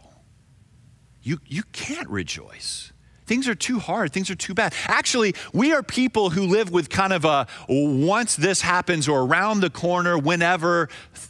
You, 1.24 1.40
you 1.46 1.64
can't 1.72 2.10
rejoice. 2.10 2.91
Things 3.32 3.48
are 3.48 3.56
too 3.56 3.80
hard. 3.80 4.12
Things 4.12 4.30
are 4.30 4.36
too 4.36 4.54
bad. 4.54 4.74
Actually, 4.88 5.36
we 5.54 5.72
are 5.72 5.82
people 5.82 6.32
who 6.32 6.48
live 6.48 6.70
with 6.70 6.90
kind 6.90 7.14
of 7.14 7.24
a 7.24 7.48
once 7.70 8.36
this 8.36 8.60
happens 8.60 9.08
or 9.08 9.22
around 9.22 9.62
the 9.62 9.70
corner, 9.70 10.18
whenever, 10.18 10.90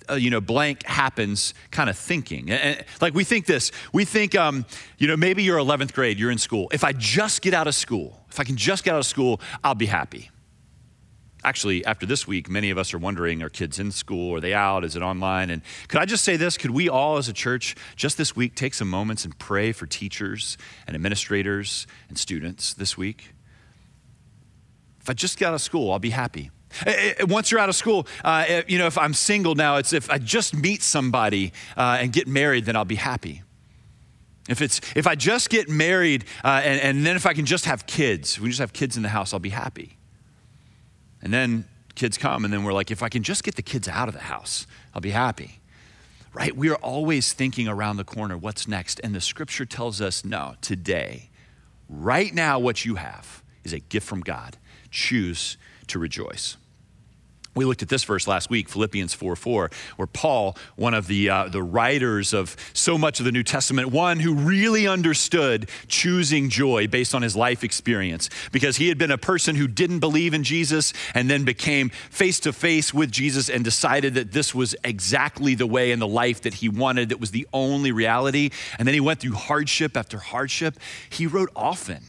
uh, 0.10 0.16
you 0.16 0.32
know, 0.32 0.42
blank 0.42 0.82
happens 0.82 1.54
kind 1.70 1.92
of 1.92 1.96
thinking. 1.96 2.50
And, 2.50 2.84
like 3.02 3.14
we 3.14 3.24
think 3.24 3.46
this. 3.46 3.72
We 3.94 4.04
think, 4.04 4.34
um, 4.34 4.66
you 4.98 5.08
know, 5.08 5.16
maybe 5.16 5.44
you're 5.44 5.60
11th 5.60 5.94
grade, 5.94 6.18
you're 6.18 6.32
in 6.32 6.40
school. 6.40 6.70
If 6.74 6.84
I 6.84 6.92
just 6.92 7.44
get 7.44 7.54
out 7.54 7.68
of 7.68 7.76
school, 7.76 8.20
if 8.32 8.40
I 8.40 8.46
can 8.46 8.58
just 8.58 8.84
get 8.84 8.96
out 8.96 9.00
of 9.02 9.06
school, 9.06 9.40
I'll 9.64 9.76
be 9.76 9.86
happy. 9.86 10.31
Actually, 11.44 11.84
after 11.86 12.06
this 12.06 12.28
week, 12.28 12.50
many 12.50 12.70
of 12.70 12.78
us 12.78 12.94
are 12.94 13.00
wondering 13.00 13.42
are 13.42 13.50
kids 13.50 13.80
in 13.80 13.92
school? 13.92 14.36
Are 14.36 14.40
they 14.40 14.54
out? 14.54 14.84
Is 14.84 14.96
it 14.96 15.02
online? 15.02 15.50
And 15.50 15.64
could 15.88 16.00
I 16.00 16.06
just 16.06 16.24
say 16.24 16.38
this? 16.38 16.56
Could 16.56 16.72
we 16.72 16.88
all, 16.88 17.18
as 17.18 17.28
a 17.28 17.34
church, 17.34 17.76
just 17.96 18.18
this 18.18 18.36
week, 18.36 18.54
take 18.54 18.76
some 18.76 18.90
moments 18.90 19.26
and 19.26 19.38
pray 19.40 19.72
for 19.72 19.88
teachers 19.88 20.56
and 20.86 20.96
administrators 20.96 21.88
and 22.10 22.18
students 22.18 22.76
this 22.76 22.96
week? 22.96 23.34
If 25.00 25.10
I 25.10 25.14
just 25.14 25.40
got 25.40 25.50
out 25.50 25.56
of 25.56 25.62
school, 25.62 25.92
I'll 25.92 25.98
be 25.98 26.12
happy. 26.12 26.52
Eh, 26.86 27.14
eh, 27.18 27.24
once 27.28 27.50
you're 27.50 27.60
out 27.60 27.70
of 27.70 27.76
school, 27.76 28.06
uh, 28.24 28.46
eh, 28.48 28.62
you 28.68 28.78
know, 28.78 28.86
if 28.86 28.98
I'm 28.98 29.16
single 29.16 29.56
now, 29.56 29.78
it's 29.78 29.94
if 29.94 30.12
I 30.12 30.20
just 30.20 30.56
meet 30.56 30.84
somebody 30.84 31.54
uh, 31.76 31.98
and 32.00 32.14
get 32.14 32.28
married, 32.28 32.66
then 32.66 32.76
I'll 32.76 32.86
be 32.86 32.96
happy. 32.96 33.42
If, 34.48 34.62
it's, 34.62 34.80
if 34.96 35.08
I 35.08 35.16
just 35.16 35.50
get 35.50 35.70
married 35.70 36.26
uh, 36.44 36.62
and, 36.64 36.80
and 36.82 37.06
then 37.06 37.16
if 37.16 37.26
I 37.26 37.34
can 37.34 37.46
just 37.46 37.66
have 37.66 37.88
kids, 37.88 38.40
we 38.40 38.50
just 38.50 38.60
have 38.60 38.74
kids 38.74 38.96
in 38.96 39.04
the 39.04 39.10
house, 39.10 39.34
I'll 39.34 39.40
be 39.40 39.50
happy. 39.50 39.98
And 41.22 41.34
then 41.34 41.66
kids 41.96 42.18
come, 42.18 42.46
and 42.46 42.54
then 42.54 42.64
we're 42.64 42.74
like, 42.74 42.92
if 42.92 43.04
I 43.04 43.10
can 43.10 43.24
just 43.24 43.44
get 43.44 43.56
the 43.56 43.62
kids 43.62 43.88
out 43.88 44.08
of 44.08 44.14
the 44.14 44.22
house, 44.22 44.66
I'll 44.94 45.02
be 45.02 45.12
happy. 45.12 45.60
Right? 46.34 46.56
We 46.56 46.70
are 46.70 46.78
always 46.78 47.34
thinking 47.34 47.68
around 47.68 47.98
the 47.98 48.06
corner, 48.06 48.38
what's 48.38 48.68
next? 48.68 49.02
And 49.04 49.14
the 49.14 49.22
scripture 49.22 49.66
tells 49.66 50.00
us, 50.00 50.24
no, 50.24 50.56
today, 50.62 51.30
right 51.90 52.34
now, 52.34 52.58
what 52.58 52.86
you 52.86 52.96
have 52.96 53.44
is 53.64 53.74
a 53.74 53.80
gift 53.80 54.08
from 54.08 54.22
God. 54.22 54.58
Choose 54.90 55.58
to 55.88 56.00
rejoice. 56.00 56.58
We 57.54 57.66
looked 57.66 57.82
at 57.82 57.90
this 57.90 58.06
verse 58.06 58.28
last 58.28 58.50
week, 58.50 58.70
Philippians 58.70 59.14
4 59.14 59.36
4, 59.36 59.72
where 59.98 60.08
Paul, 60.08 60.56
one 60.78 60.94
of 60.94 61.08
the, 61.08 61.30
uh, 61.30 61.50
the 61.50 61.62
writers 61.62 62.32
of 62.32 62.56
so 62.72 62.98
much 62.98 63.20
of 63.20 63.26
the 63.26 63.32
New 63.34 63.44
Testament, 63.44 63.90
one 63.90 64.22
who 64.22 64.34
really 64.34 64.88
understood 64.88 65.70
choosing 65.90 66.50
joy 66.50 66.88
based 66.88 67.14
on 67.14 67.22
his 67.22 67.36
life 67.36 67.62
experience, 67.66 68.30
because 68.54 68.78
he 68.78 68.88
had 68.88 68.98
been 68.98 69.12
a 69.12 69.18
person 69.18 69.58
who 69.58 69.68
didn't 69.68 70.00
believe 70.00 70.34
in 70.34 70.46
Jesus 70.46 70.94
and 71.14 71.30
then 71.30 71.44
became 71.44 71.90
face 71.90 72.40
to 72.40 72.54
face 72.54 72.94
with 72.94 73.12
Jesus 73.12 73.50
and 73.50 73.66
decided 73.66 74.14
that 74.14 74.32
this 74.32 74.56
was 74.56 74.74
exactly 74.86 75.54
the 75.54 75.68
way 75.68 75.92
in 75.92 76.00
the 76.00 76.08
life 76.08 76.42
that 76.44 76.54
he 76.54 76.70
wanted, 76.70 77.10
that 77.10 77.20
was 77.20 77.32
the 77.32 77.46
only 77.52 77.92
reality. 77.92 78.52
And 78.80 78.88
then 78.88 78.94
he 78.94 79.02
went 79.02 79.20
through 79.20 79.34
hardship 79.34 79.98
after 79.98 80.20
hardship. 80.20 80.80
He 81.10 81.28
wrote 81.28 81.50
often 81.54 82.04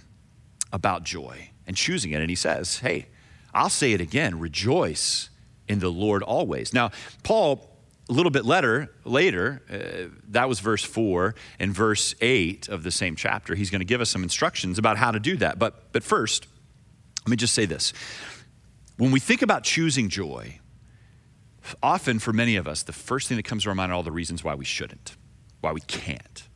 about 0.73 1.03
joy 1.03 1.51
and 1.67 1.77
choosing 1.77 2.13
it. 2.13 2.21
And 2.21 2.31
he 2.31 2.37
says, 2.37 2.79
Hey, 2.79 3.09
I'll 3.53 3.69
say 3.69 3.93
it 3.93 4.01
again 4.01 4.39
rejoice 4.39 5.31
in 5.69 5.79
the 5.79 5.89
Lord 5.89 6.23
always. 6.23 6.73
Now, 6.73 6.91
Paul, 7.23 7.69
a 8.09 8.13
little 8.13 8.31
bit 8.31 8.45
later, 8.45 8.93
later, 9.05 9.63
uh, 9.71 10.15
that 10.29 10.49
was 10.49 10.61
verse 10.61 10.85
four 10.85 11.35
and 11.59 11.73
verse 11.75 12.15
eight 12.21 12.69
of 12.69 12.83
the 12.83 12.91
same 12.91 13.17
chapter. 13.17 13.55
He's 13.55 13.71
going 13.71 13.81
to 13.81 13.87
give 13.87 14.01
us 14.01 14.11
some 14.11 14.23
instructions 14.23 14.79
about 14.79 14.97
how 14.97 15.11
to 15.11 15.21
do 15.21 15.37
that. 15.37 15.59
But, 15.59 15.93
but 15.93 16.03
first, 16.03 16.47
let 17.21 17.31
me 17.31 17.37
just 17.37 17.55
say 17.55 17.67
this. 17.67 17.93
When 18.97 19.13
we 19.13 19.21
think 19.21 19.43
about 19.43 19.63
choosing 19.63 20.09
joy, 20.09 20.59
often 21.83 22.19
for 22.19 22.33
many 22.33 22.57
of 22.57 22.67
us, 22.67 22.83
the 22.83 22.93
first 22.93 23.29
thing 23.29 23.37
that 23.37 23.45
comes 23.45 23.63
to 23.63 23.69
our 23.69 23.75
mind 23.75 23.93
are 23.93 23.95
all 23.95 24.03
the 24.03 24.13
reasons 24.13 24.43
why 24.43 24.55
we 24.55 24.65
shouldn't, 24.65 25.17
why 25.61 25.73
we 25.73 25.81
can't. 25.83 26.49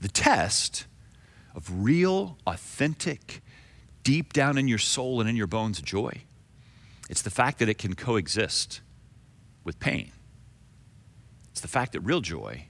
The 0.00 0.08
test 0.08 0.86
of 1.54 1.84
real, 1.84 2.36
authentic, 2.46 3.40
deep 4.02 4.32
down 4.32 4.58
in 4.58 4.68
your 4.68 4.78
soul 4.78 5.20
and 5.20 5.30
in 5.30 5.36
your 5.36 5.46
bones 5.46 5.80
joy 5.80 6.24
it's 7.08 7.22
the 7.22 7.30
fact 7.30 7.58
that 7.58 7.68
it 7.68 7.78
can 7.78 7.94
coexist 7.94 8.80
with 9.62 9.78
pain. 9.78 10.12
It's 11.52 11.60
the 11.60 11.68
fact 11.68 11.92
that 11.92 12.00
real 12.00 12.20
joy 12.20 12.66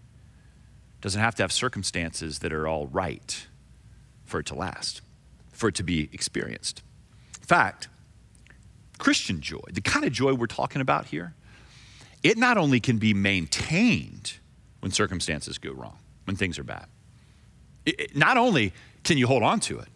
doesn't 1.01 1.21
have 1.21 1.35
to 1.37 1.43
have 1.43 1.53
circumstances 1.53 2.41
that 2.41 2.53
are 2.53 2.67
all 2.67 2.87
right 2.87 3.47
for 4.25 4.41
it 4.41 4.47
to 4.47 4.55
last, 4.55 5.03
for 5.53 5.69
it 5.69 5.75
to 5.77 5.83
be 5.83 6.09
experienced. 6.13 6.83
In 7.41 7.47
fact, 7.47 7.89
Christian 8.99 9.41
joy, 9.41 9.61
the 9.71 9.81
kind 9.81 10.05
of 10.05 10.13
joy 10.13 10.35
we're 10.35 10.47
talking 10.47 10.81
about 10.81 11.07
here, 11.07 11.35
it 12.23 12.39
not 12.39 12.57
only 12.57 12.81
can 12.81 12.99
be 12.99 13.13
maintained 13.13 14.35
when 14.81 14.93
circumstances 14.93 15.59
go 15.59 15.73
wrong, 15.73 15.99
when 16.25 16.37
things 16.37 16.59
are 16.59 16.65
bad, 16.65 16.87
it, 17.85 18.01
it, 18.01 18.17
not 18.17 18.37
only 18.37 18.73
can 19.03 19.19
you 19.19 19.27
hold 19.27 19.43
on 19.43 19.61
to 19.61 19.79
it, 19.79 19.89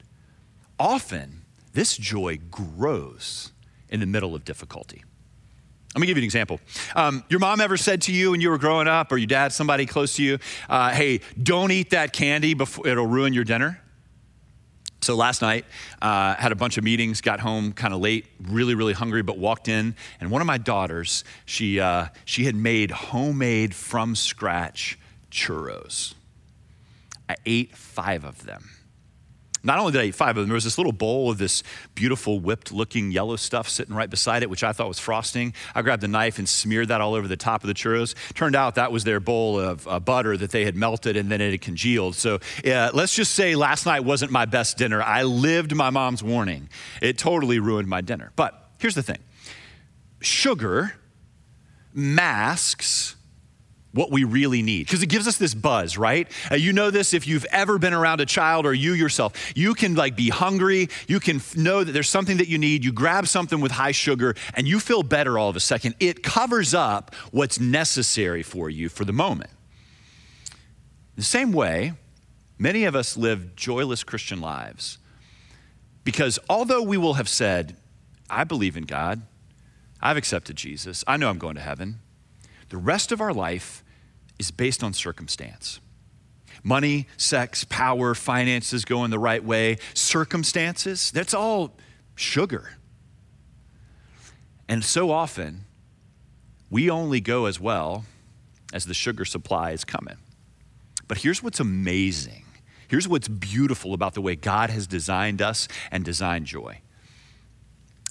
often 0.78 1.42
this 1.72 1.96
joy 1.96 2.38
grows 2.50 3.52
in 3.90 4.00
the 4.00 4.06
middle 4.06 4.34
of 4.34 4.44
difficulty. 4.44 5.04
Let 5.94 6.00
me 6.02 6.06
give 6.06 6.16
you 6.16 6.22
an 6.22 6.24
example. 6.24 6.60
Um, 6.94 7.24
your 7.28 7.40
mom 7.40 7.60
ever 7.60 7.76
said 7.76 8.02
to 8.02 8.12
you 8.12 8.30
when 8.30 8.40
you 8.40 8.50
were 8.50 8.58
growing 8.58 8.86
up, 8.86 9.10
or 9.10 9.16
your 9.16 9.26
dad, 9.26 9.52
somebody 9.52 9.86
close 9.86 10.16
to 10.16 10.22
you, 10.22 10.38
uh, 10.68 10.90
hey, 10.90 11.20
don't 11.42 11.70
eat 11.72 11.90
that 11.90 12.12
candy 12.12 12.54
before 12.54 12.86
it'll 12.86 13.06
ruin 13.06 13.32
your 13.32 13.44
dinner? 13.44 13.80
So 15.00 15.14
last 15.14 15.42
night, 15.42 15.64
uh, 16.02 16.34
had 16.34 16.52
a 16.52 16.56
bunch 16.56 16.76
of 16.76 16.84
meetings, 16.84 17.20
got 17.20 17.40
home 17.40 17.72
kind 17.72 17.94
of 17.94 18.00
late, 18.00 18.26
really, 18.42 18.74
really 18.74 18.92
hungry, 18.92 19.22
but 19.22 19.38
walked 19.38 19.68
in, 19.68 19.94
and 20.20 20.30
one 20.30 20.42
of 20.42 20.46
my 20.46 20.58
daughters, 20.58 21.24
she, 21.46 21.80
uh, 21.80 22.08
she 22.24 22.44
had 22.44 22.54
made 22.54 22.90
homemade 22.90 23.74
from 23.74 24.14
scratch 24.14 24.98
churros. 25.30 26.14
I 27.28 27.36
ate 27.46 27.76
five 27.76 28.24
of 28.24 28.44
them. 28.44 28.70
Not 29.62 29.78
only 29.78 29.92
did 29.92 30.00
I 30.00 30.04
eat 30.04 30.14
five 30.14 30.36
of 30.36 30.42
them, 30.42 30.48
there 30.48 30.54
was 30.54 30.64
this 30.64 30.78
little 30.78 30.92
bowl 30.92 31.30
of 31.30 31.38
this 31.38 31.62
beautiful 31.94 32.40
whipped 32.40 32.72
looking 32.72 33.10
yellow 33.10 33.36
stuff 33.36 33.68
sitting 33.68 33.94
right 33.94 34.08
beside 34.08 34.42
it, 34.42 34.50
which 34.50 34.62
I 34.62 34.72
thought 34.72 34.88
was 34.88 34.98
frosting. 34.98 35.52
I 35.74 35.82
grabbed 35.82 36.04
a 36.04 36.08
knife 36.08 36.38
and 36.38 36.48
smeared 36.48 36.88
that 36.88 37.00
all 37.00 37.14
over 37.14 37.28
the 37.28 37.36
top 37.36 37.62
of 37.62 37.68
the 37.68 37.74
churros. 37.74 38.14
Turned 38.34 38.56
out 38.56 38.76
that 38.76 38.92
was 38.92 39.04
their 39.04 39.20
bowl 39.20 39.58
of 39.58 39.86
uh, 39.88 40.00
butter 40.00 40.36
that 40.36 40.50
they 40.50 40.64
had 40.64 40.76
melted 40.76 41.16
and 41.16 41.30
then 41.30 41.40
it 41.40 41.50
had 41.50 41.60
congealed. 41.60 42.14
So 42.14 42.38
uh, 42.64 42.90
let's 42.94 43.14
just 43.14 43.34
say 43.34 43.54
last 43.54 43.86
night 43.86 44.04
wasn't 44.04 44.30
my 44.30 44.44
best 44.44 44.78
dinner. 44.78 45.02
I 45.02 45.24
lived 45.24 45.74
my 45.74 45.90
mom's 45.90 46.22
warning. 46.22 46.68
It 47.02 47.18
totally 47.18 47.58
ruined 47.58 47.88
my 47.88 48.00
dinner. 48.00 48.32
But 48.36 48.70
here's 48.78 48.94
the 48.94 49.02
thing 49.02 49.18
sugar 50.20 50.94
masks 51.94 53.16
what 53.98 54.12
we 54.12 54.22
really 54.22 54.62
need. 54.62 54.86
Because 54.86 55.02
it 55.02 55.08
gives 55.08 55.26
us 55.26 55.36
this 55.36 55.54
buzz 55.54 55.98
right? 55.98 56.30
Uh, 56.50 56.54
you 56.54 56.72
know 56.72 56.90
this 56.90 57.12
if 57.12 57.26
you've 57.26 57.44
ever 57.46 57.78
been 57.78 57.92
around 57.92 58.20
a 58.20 58.26
child 58.26 58.64
or 58.64 58.72
you 58.72 58.92
yourself. 58.92 59.52
You 59.56 59.74
can 59.74 59.96
like 59.96 60.14
be 60.14 60.28
hungry. 60.28 60.88
You 61.08 61.18
can 61.18 61.36
f- 61.36 61.56
know 61.56 61.82
that 61.82 61.90
there's 61.90 62.08
something 62.08 62.36
that 62.36 62.48
you 62.48 62.58
need. 62.58 62.84
You 62.84 62.92
grab 62.92 63.26
something 63.26 63.60
with 63.60 63.72
high 63.72 63.90
sugar 63.90 64.36
and 64.54 64.68
you 64.68 64.78
feel 64.78 65.02
better 65.02 65.36
all 65.36 65.48
of 65.48 65.56
a 65.56 65.60
second. 65.60 65.96
It 65.98 66.22
covers 66.22 66.74
up 66.74 67.14
what's 67.32 67.58
necessary 67.58 68.42
for 68.44 68.70
you 68.70 68.88
for 68.88 69.04
the 69.04 69.12
moment. 69.12 69.50
The 71.16 71.22
same 71.22 71.52
way 71.52 71.94
many 72.58 72.84
of 72.84 72.94
us 72.94 73.16
live 73.16 73.56
joyless 73.56 74.04
christian 74.04 74.40
lives. 74.40 74.98
Because 76.04 76.38
although 76.48 76.82
we 76.82 76.96
will 76.96 77.14
have 77.14 77.28
said 77.28 77.76
i 78.30 78.44
believe 78.44 78.76
in 78.76 78.84
god. 78.84 79.22
I've 80.00 80.16
accepted 80.16 80.54
jesus. 80.54 81.02
I 81.08 81.16
know 81.16 81.28
i'm 81.28 81.38
going 81.38 81.56
to 81.56 81.60
heaven. 81.60 81.98
The 82.68 82.76
rest 82.76 83.10
of 83.10 83.20
our 83.20 83.32
life 83.32 83.82
is 84.38 84.50
based 84.50 84.82
on 84.82 84.92
circumstance. 84.92 85.80
Money, 86.62 87.06
sex, 87.16 87.64
power, 87.64 88.14
finances 88.14 88.84
going 88.84 89.10
the 89.10 89.18
right 89.18 89.42
way, 89.42 89.78
circumstances, 89.94 91.10
that's 91.10 91.34
all 91.34 91.76
sugar. 92.14 92.72
And 94.68 94.84
so 94.84 95.10
often, 95.10 95.64
we 96.70 96.90
only 96.90 97.20
go 97.20 97.46
as 97.46 97.58
well 97.58 98.04
as 98.72 98.84
the 98.84 98.94
sugar 98.94 99.24
supply 99.24 99.70
is 99.70 99.84
coming. 99.84 100.16
But 101.06 101.18
here's 101.18 101.42
what's 101.42 101.60
amazing. 101.60 102.44
Here's 102.88 103.08
what's 103.08 103.28
beautiful 103.28 103.94
about 103.94 104.14
the 104.14 104.20
way 104.20 104.36
God 104.36 104.70
has 104.70 104.86
designed 104.86 105.40
us 105.40 105.68
and 105.90 106.04
designed 106.04 106.46
joy. 106.46 106.80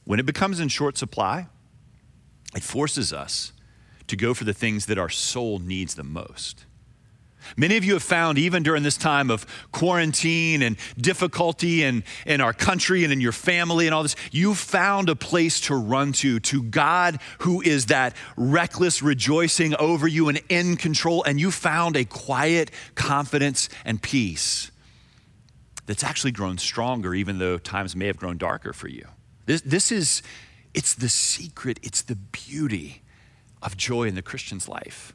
When 0.06 0.20
it 0.20 0.26
becomes 0.26 0.60
in 0.60 0.70
short 0.70 0.98
supply, 0.98 1.48
it 2.56 2.63
forces 2.63 3.12
us 3.12 3.52
to 4.08 4.15
go 4.15 4.34
for 4.34 4.43
the 4.43 4.54
things 4.54 4.86
that 4.88 4.98
our 4.98 5.10
soul 5.10 5.60
needs 5.60 5.96
the 5.96 6.04
most. 6.04 6.65
Many 7.56 7.78
of 7.78 7.86
you 7.86 7.93
have 7.93 8.04
found, 8.04 8.38
even 8.38 8.63
during 8.63 8.84
this 8.84 8.98
time 8.98 9.30
of 9.30 9.46
quarantine 9.72 10.62
and 10.62 10.76
difficulty 11.00 11.84
in, 11.84 12.04
in 12.26 12.41
our 12.41 12.52
country 12.52 13.04
and 13.04 13.13
in 13.13 13.22
your 13.22 13.32
family 13.32 13.88
and 13.88 13.93
all 13.93 14.04
this, 14.04 14.15
you 14.32 14.54
found 14.54 15.08
a 15.08 15.15
place 15.15 15.62
to 15.62 15.76
run 15.76 16.12
to, 16.13 16.39
to 16.41 16.63
God 16.63 17.20
who 17.39 17.62
is 17.62 17.86
that 17.86 18.15
reckless 18.36 19.02
rejoicing 19.02 19.76
over 19.76 20.08
you 20.08 20.28
and 20.30 20.41
in 20.50 20.76
control. 20.76 21.24
And 21.24 21.39
you 21.39 21.52
found 21.52 21.96
a 21.96 22.04
quiet 22.04 22.72
confidence 22.96 23.70
and 23.86 24.02
peace 24.02 24.72
that's 25.86 26.04
actually 26.04 26.32
grown 26.32 26.58
stronger, 26.58 27.13
even 27.15 27.39
though 27.39 27.58
times 27.58 27.96
may 27.96 28.08
have 28.08 28.17
grown 28.17 28.38
darker 28.38 28.74
for 28.74 28.89
you. 28.89 29.06
This, 29.46 29.62
this 29.62 29.91
is, 29.91 30.22
it's 30.74 30.93
the 30.93 31.08
secret, 31.08 31.80
it's 31.82 32.02
the 32.02 32.15
beauty 32.15 33.04
of 33.62 33.78
joy 33.78 34.04
in 34.04 34.15
the 34.15 34.22
Christian's 34.22 34.67
life. 34.67 35.13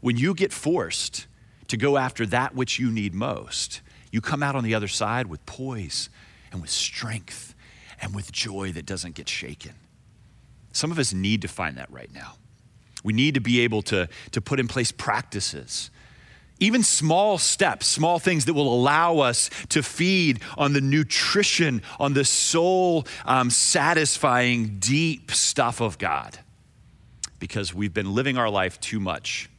When 0.00 0.16
you 0.16 0.34
get 0.34 0.52
forced 0.52 1.26
to 1.68 1.76
go 1.76 1.96
after 1.96 2.26
that 2.26 2.54
which 2.54 2.78
you 2.78 2.90
need 2.90 3.14
most, 3.14 3.80
you 4.10 4.20
come 4.20 4.42
out 4.42 4.56
on 4.56 4.64
the 4.64 4.74
other 4.74 4.88
side 4.88 5.26
with 5.26 5.44
poise 5.46 6.08
and 6.52 6.60
with 6.60 6.70
strength 6.70 7.54
and 8.00 8.14
with 8.14 8.32
joy 8.32 8.72
that 8.72 8.86
doesn't 8.86 9.14
get 9.14 9.28
shaken. 9.28 9.72
Some 10.72 10.90
of 10.90 10.98
us 10.98 11.12
need 11.12 11.42
to 11.42 11.48
find 11.48 11.76
that 11.76 11.90
right 11.90 12.12
now. 12.12 12.34
We 13.02 13.12
need 13.12 13.34
to 13.34 13.40
be 13.40 13.60
able 13.60 13.82
to, 13.82 14.08
to 14.32 14.40
put 14.40 14.60
in 14.60 14.68
place 14.68 14.92
practices, 14.92 15.90
even 16.58 16.82
small 16.82 17.38
steps, 17.38 17.86
small 17.86 18.18
things 18.18 18.44
that 18.44 18.54
will 18.54 18.72
allow 18.72 19.18
us 19.18 19.48
to 19.70 19.82
feed 19.82 20.40
on 20.58 20.74
the 20.74 20.80
nutrition, 20.80 21.82
on 21.98 22.12
the 22.12 22.24
soul 22.24 23.06
um, 23.24 23.48
satisfying, 23.48 24.76
deep 24.78 25.30
stuff 25.30 25.80
of 25.80 25.98
God 25.98 26.38
because 27.40 27.74
we've 27.74 27.92
been 27.92 28.14
living 28.14 28.38
our 28.38 28.48
life 28.48 28.78
too 28.80 29.00
much 29.00 29.50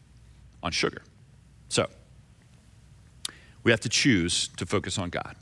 on 0.63 0.71
sugar. 0.71 1.01
So, 1.67 1.87
we 3.63 3.71
have 3.71 3.81
to 3.81 3.89
choose 3.89 4.47
to 4.57 4.65
focus 4.65 4.97
on 4.97 5.09
God. 5.09 5.35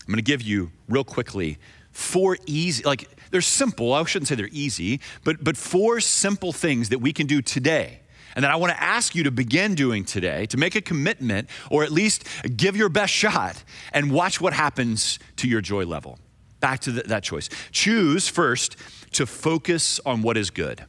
I'm 0.00 0.06
going 0.06 0.16
to 0.16 0.22
give 0.22 0.42
you 0.42 0.70
real 0.88 1.04
quickly 1.04 1.58
four 1.92 2.36
easy, 2.46 2.82
like 2.84 3.08
they're 3.30 3.40
simple. 3.40 3.92
I 3.92 4.04
shouldn't 4.04 4.28
say 4.28 4.34
they're 4.34 4.48
easy, 4.50 5.00
but, 5.24 5.42
but 5.42 5.56
four 5.56 6.00
simple 6.00 6.52
things 6.52 6.88
that 6.88 6.98
we 6.98 7.12
can 7.12 7.26
do 7.26 7.40
today. 7.40 8.00
And 8.34 8.44
that 8.44 8.50
I 8.50 8.56
want 8.56 8.72
to 8.72 8.82
ask 8.82 9.14
you 9.14 9.24
to 9.24 9.30
begin 9.30 9.74
doing 9.74 10.04
today 10.04 10.46
to 10.46 10.56
make 10.56 10.74
a 10.74 10.80
commitment 10.80 11.50
or 11.70 11.84
at 11.84 11.92
least 11.92 12.26
give 12.56 12.76
your 12.76 12.88
best 12.88 13.12
shot 13.12 13.62
and 13.92 14.10
watch 14.10 14.40
what 14.40 14.54
happens 14.54 15.18
to 15.36 15.46
your 15.46 15.60
joy 15.60 15.84
level. 15.84 16.18
Back 16.60 16.80
to 16.80 16.92
the, 16.92 17.02
that 17.02 17.24
choice. 17.24 17.50
Choose 17.72 18.28
first 18.28 18.76
to 19.12 19.26
focus 19.26 20.00
on 20.06 20.22
what 20.22 20.38
is 20.38 20.48
good 20.48 20.86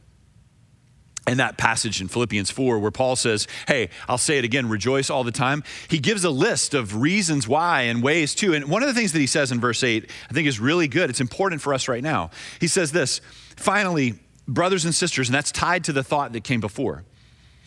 in 1.26 1.38
that 1.38 1.56
passage 1.56 2.00
in 2.00 2.08
Philippians 2.08 2.50
4 2.50 2.78
where 2.78 2.90
Paul 2.90 3.16
says, 3.16 3.46
Hey, 3.66 3.88
I'll 4.08 4.18
say 4.18 4.38
it 4.38 4.44
again, 4.44 4.68
rejoice 4.68 5.10
all 5.10 5.24
the 5.24 5.32
time. 5.32 5.64
He 5.88 5.98
gives 5.98 6.24
a 6.24 6.30
list 6.30 6.74
of 6.74 7.00
reasons 7.00 7.48
why 7.48 7.82
and 7.82 8.02
ways 8.02 8.34
to. 8.36 8.54
And 8.54 8.66
one 8.66 8.82
of 8.82 8.88
the 8.88 8.94
things 8.94 9.12
that 9.12 9.20
he 9.20 9.26
says 9.26 9.50
in 9.50 9.60
verse 9.60 9.82
8, 9.82 10.10
I 10.28 10.32
think 10.32 10.46
is 10.46 10.60
really 10.60 10.88
good. 10.88 11.10
It's 11.10 11.20
important 11.20 11.62
for 11.62 11.72
us 11.72 11.88
right 11.88 12.02
now. 12.02 12.30
He 12.60 12.66
says 12.66 12.92
this 12.92 13.20
finally, 13.56 14.14
brothers 14.46 14.84
and 14.84 14.94
sisters, 14.94 15.28
and 15.28 15.34
that's 15.34 15.52
tied 15.52 15.84
to 15.84 15.92
the 15.92 16.02
thought 16.02 16.32
that 16.32 16.44
came 16.44 16.60
before. 16.60 17.04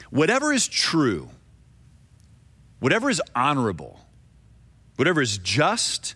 Whatever 0.10 0.54
is 0.54 0.68
true, 0.68 1.30
whatever 2.80 3.10
is 3.10 3.22
honorable, 3.36 4.00
whatever 4.96 5.22
is 5.22 5.38
just, 5.40 6.16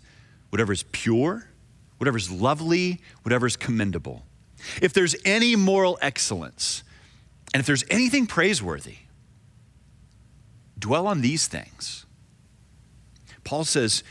whatever 0.49 0.71
is 0.71 0.83
pure, 0.91 1.47
whatever 1.97 2.17
is 2.17 2.31
lovely, 2.31 3.01
whatever 3.23 3.47
is 3.47 3.57
commendable. 3.57 4.23
If 4.81 4.93
there's 4.93 5.15
any 5.25 5.55
moral 5.55 5.97
excellence, 6.01 6.83
and 7.53 7.59
if 7.59 7.65
there's 7.65 7.83
anything 7.89 8.27
praiseworthy, 8.27 8.97
dwell 10.79 11.07
on 11.07 11.21
these 11.21 11.47
things. 11.47 12.05
Paul 13.43 13.63
says, 13.63 14.03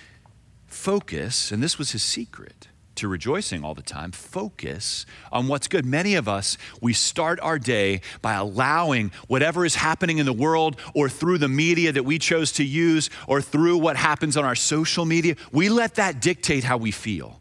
focus, 0.67 1.51
and 1.51 1.63
this 1.63 1.79
was 1.79 1.93
his 1.93 2.03
secret 2.03 2.69
to 2.97 3.09
rejoicing 3.09 3.65
all 3.65 3.75
the 3.75 3.83
time, 3.83 4.13
focus 4.13 5.07
on 5.33 5.49
what's 5.49 5.69
good. 5.69 5.87
Many 5.87 6.17
of 6.17 6.29
us, 6.29 6.59
we 6.83 6.93
start 6.93 7.41
our 7.41 7.59
day 7.59 8.03
by 8.21 8.35
allowing 8.35 9.11
whatever 9.27 9.65
is 9.65 9.77
happening 9.77 10.19
in 10.19 10.27
the 10.27 10.35
world 10.35 10.79
or 10.95 11.09
through 11.09 11.39
the 11.39 11.49
media 11.49 11.93
that 11.93 12.05
we 12.05 12.19
chose 12.19 12.53
to 12.53 12.65
use 12.65 13.09
or 13.27 13.41
through 13.41 13.79
what 13.79 13.97
happens 13.97 14.37
on 14.37 14.45
our 14.45 14.55
social 14.55 15.07
media, 15.07 15.37
we 15.51 15.71
let 15.71 15.95
that 15.95 16.21
dictate 16.21 16.65
how 16.65 16.77
we 16.77 16.91
feel. 16.91 17.41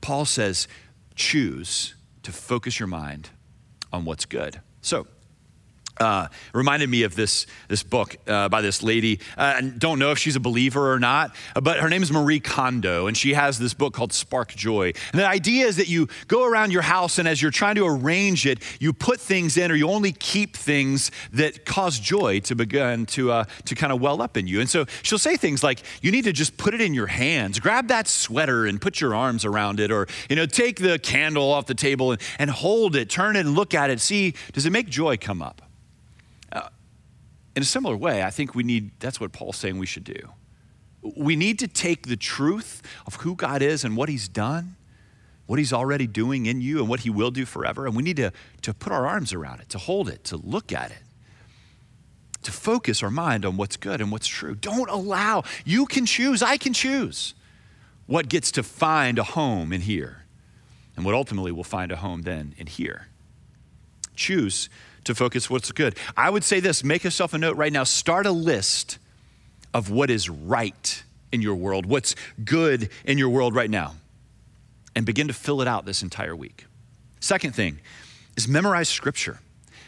Paul 0.00 0.24
says, 0.24 0.66
choose 1.14 1.94
to 2.24 2.32
focus 2.32 2.80
your 2.80 2.88
mind 2.88 3.30
on 3.92 4.04
what's 4.04 4.24
good. 4.24 4.60
So, 4.84 5.06
uh, 5.98 6.28
reminded 6.52 6.88
me 6.88 7.02
of 7.04 7.14
this, 7.14 7.46
this 7.68 7.82
book 7.82 8.16
uh, 8.26 8.48
by 8.48 8.60
this 8.60 8.82
lady. 8.82 9.20
Uh, 9.36 9.54
I 9.56 9.60
don't 9.60 9.98
know 9.98 10.10
if 10.10 10.18
she's 10.18 10.36
a 10.36 10.40
believer 10.40 10.92
or 10.92 10.98
not, 10.98 11.34
but 11.60 11.80
her 11.80 11.88
name 11.88 12.02
is 12.02 12.12
Marie 12.12 12.40
Kondo, 12.40 13.06
and 13.06 13.16
she 13.16 13.34
has 13.34 13.58
this 13.58 13.74
book 13.74 13.94
called 13.94 14.12
Spark 14.12 14.54
Joy. 14.54 14.92
And 15.12 15.20
the 15.20 15.26
idea 15.26 15.66
is 15.66 15.76
that 15.76 15.88
you 15.88 16.08
go 16.28 16.44
around 16.44 16.72
your 16.72 16.82
house, 16.82 17.18
and 17.18 17.28
as 17.28 17.40
you're 17.40 17.50
trying 17.50 17.76
to 17.76 17.86
arrange 17.86 18.46
it, 18.46 18.60
you 18.80 18.92
put 18.92 19.20
things 19.20 19.56
in, 19.56 19.70
or 19.70 19.74
you 19.74 19.88
only 19.88 20.12
keep 20.12 20.56
things 20.56 21.10
that 21.32 21.64
cause 21.64 21.98
joy 21.98 22.40
to 22.40 22.54
begin 22.54 23.06
to, 23.06 23.30
uh, 23.30 23.44
to 23.64 23.74
kind 23.74 23.92
of 23.92 24.00
well 24.00 24.20
up 24.20 24.36
in 24.36 24.46
you. 24.46 24.60
And 24.60 24.68
so 24.68 24.86
she'll 25.02 25.18
say 25.18 25.36
things 25.36 25.62
like, 25.62 25.82
you 26.02 26.10
need 26.10 26.24
to 26.24 26.32
just 26.32 26.56
put 26.56 26.74
it 26.74 26.80
in 26.80 26.94
your 26.94 27.06
hands, 27.06 27.58
grab 27.58 27.88
that 27.88 28.08
sweater 28.08 28.66
and 28.66 28.80
put 28.80 29.00
your 29.00 29.14
arms 29.14 29.44
around 29.44 29.80
it, 29.80 29.90
or 29.90 30.06
you 30.28 30.36
know, 30.36 30.46
take 30.46 30.80
the 30.80 30.98
candle 30.98 31.52
off 31.52 31.66
the 31.66 31.74
table 31.74 32.12
and, 32.12 32.20
and 32.38 32.50
hold 32.50 32.96
it, 32.96 33.08
turn 33.08 33.36
it 33.36 33.40
and 33.40 33.54
look 33.54 33.74
at 33.74 33.90
it, 33.90 34.00
see, 34.00 34.34
does 34.52 34.66
it 34.66 34.70
make 34.70 34.88
joy 34.88 35.16
come 35.16 35.42
up? 35.42 35.62
In 37.56 37.62
a 37.62 37.66
similar 37.66 37.96
way, 37.96 38.22
I 38.22 38.30
think 38.30 38.54
we 38.54 38.62
need, 38.62 38.90
that's 38.98 39.20
what 39.20 39.32
Paul's 39.32 39.56
saying 39.56 39.78
we 39.78 39.86
should 39.86 40.04
do. 40.04 40.30
We 41.16 41.36
need 41.36 41.58
to 41.60 41.68
take 41.68 42.06
the 42.06 42.16
truth 42.16 42.82
of 43.06 43.16
who 43.16 43.34
God 43.34 43.62
is 43.62 43.84
and 43.84 43.96
what 43.96 44.08
He's 44.08 44.28
done, 44.28 44.76
what 45.46 45.58
He's 45.58 45.72
already 45.72 46.06
doing 46.06 46.46
in 46.46 46.60
you, 46.60 46.80
and 46.80 46.88
what 46.88 47.00
He 47.00 47.10
will 47.10 47.30
do 47.30 47.44
forever, 47.44 47.86
and 47.86 47.94
we 47.94 48.02
need 48.02 48.16
to, 48.16 48.32
to 48.62 48.74
put 48.74 48.92
our 48.92 49.06
arms 49.06 49.32
around 49.32 49.60
it, 49.60 49.68
to 49.70 49.78
hold 49.78 50.08
it, 50.08 50.24
to 50.24 50.36
look 50.36 50.72
at 50.72 50.90
it, 50.90 51.02
to 52.42 52.50
focus 52.50 53.02
our 53.02 53.10
mind 53.10 53.44
on 53.44 53.56
what's 53.56 53.76
good 53.76 54.00
and 54.00 54.10
what's 54.10 54.26
true. 54.26 54.54
Don't 54.54 54.90
allow, 54.90 55.44
you 55.64 55.86
can 55.86 56.06
choose, 56.06 56.42
I 56.42 56.56
can 56.56 56.72
choose 56.72 57.34
what 58.06 58.28
gets 58.28 58.50
to 58.52 58.62
find 58.62 59.18
a 59.18 59.24
home 59.24 59.72
in 59.72 59.82
here, 59.82 60.24
and 60.96 61.04
what 61.04 61.14
ultimately 61.14 61.52
will 61.52 61.64
find 61.64 61.92
a 61.92 61.96
home 61.96 62.22
then 62.22 62.54
in 62.56 62.66
here. 62.66 63.08
Choose 64.16 64.68
to 65.04 65.14
focus 65.14 65.48
what's 65.48 65.72
good. 65.72 65.96
I 66.16 66.30
would 66.30 66.44
say 66.44 66.60
this 66.60 66.84
make 66.84 67.04
yourself 67.04 67.34
a 67.34 67.38
note 67.38 67.56
right 67.56 67.72
now. 67.72 67.84
Start 67.84 68.26
a 68.26 68.32
list 68.32 68.98
of 69.72 69.90
what 69.90 70.10
is 70.10 70.28
right 70.30 71.02
in 71.32 71.42
your 71.42 71.56
world, 71.56 71.86
what's 71.86 72.14
good 72.44 72.88
in 73.04 73.18
your 73.18 73.28
world 73.28 73.54
right 73.54 73.70
now, 73.70 73.94
and 74.94 75.04
begin 75.04 75.28
to 75.28 75.34
fill 75.34 75.60
it 75.60 75.68
out 75.68 75.84
this 75.84 76.02
entire 76.02 76.36
week. 76.36 76.66
Second 77.20 77.54
thing 77.54 77.80
is 78.36 78.46
memorize 78.46 78.88
scripture. 78.88 79.40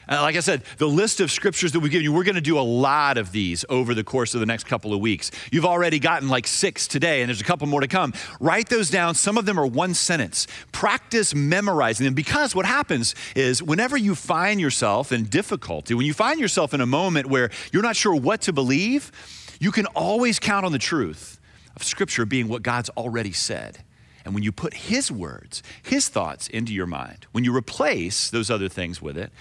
Uh, 0.09 0.23
like 0.23 0.37
I 0.37 0.41
said, 0.41 0.63
the 0.79 0.87
list 0.87 1.21
of 1.21 1.33
scriptures 1.33 1.73
that 1.73 1.81
we've 1.81 1.91
given 1.91 2.05
you, 2.05 2.13
we're 2.13 2.25
going 2.25 2.37
to 2.37 2.41
do 2.41 2.59
a 2.59 2.61
lot 2.61 3.19
of 3.19 3.33
these 3.33 3.65
over 3.69 3.93
the 3.93 4.05
course 4.05 4.35
of 4.35 4.41
the 4.41 4.47
next 4.47 4.65
couple 4.65 4.95
of 4.95 5.01
weeks. 5.01 5.33
You've 5.51 5.65
already 5.65 5.99
gotten 5.99 6.29
like 6.29 6.47
six 6.47 6.87
today, 6.87 7.23
and 7.23 7.29
there's 7.29 7.41
a 7.41 7.45
couple 7.45 7.67
more 7.67 7.81
to 7.81 7.89
come. 7.89 8.13
Write 8.39 8.69
those 8.69 8.89
down. 8.89 9.17
Some 9.17 9.37
of 9.37 9.47
them 9.47 9.59
are 9.59 9.67
one 9.67 9.95
sentence. 9.95 10.47
Practice 10.71 11.35
memorizing 11.35 12.05
them 12.05 12.15
because 12.15 12.55
what 12.55 12.67
happens 12.67 13.17
is 13.35 13.63
whenever 13.63 13.97
you 13.97 14.15
find 14.15 14.61
yourself 14.61 15.11
in 15.11 15.25
difficulty, 15.25 15.95
when 15.95 16.07
you 16.07 16.15
find 16.15 16.39
yourself 16.39 16.73
in 16.73 16.81
a 16.81 16.87
moment 16.87 17.27
where 17.27 17.51
you're 17.73 17.83
not 17.83 17.97
sure 17.97 18.15
what 18.15 18.43
to 18.43 18.53
believe, 18.53 19.11
you 19.59 19.73
can 19.73 19.87
always 19.87 20.39
count 20.39 20.65
on 20.65 20.71
the 20.71 20.79
truth 20.79 21.41
of 21.75 21.83
scripture 21.83 22.25
being 22.25 22.47
what 22.47 22.63
God's 22.63 22.91
already 22.91 23.33
said. 23.33 23.79
And 24.25 24.35
when 24.35 24.43
you 24.43 24.53
put 24.53 24.75
His 24.75 25.11
words, 25.11 25.63
His 25.83 26.09
thoughts 26.09 26.47
into 26.49 26.73
your 26.73 26.87
mind, 26.87 27.27
when 27.33 27.45
you 27.45 27.57
replace 27.57 28.31
those 28.31 28.51
other 28.51 28.69
things 28.69 29.01
with 29.01 29.17
it, 29.17 29.33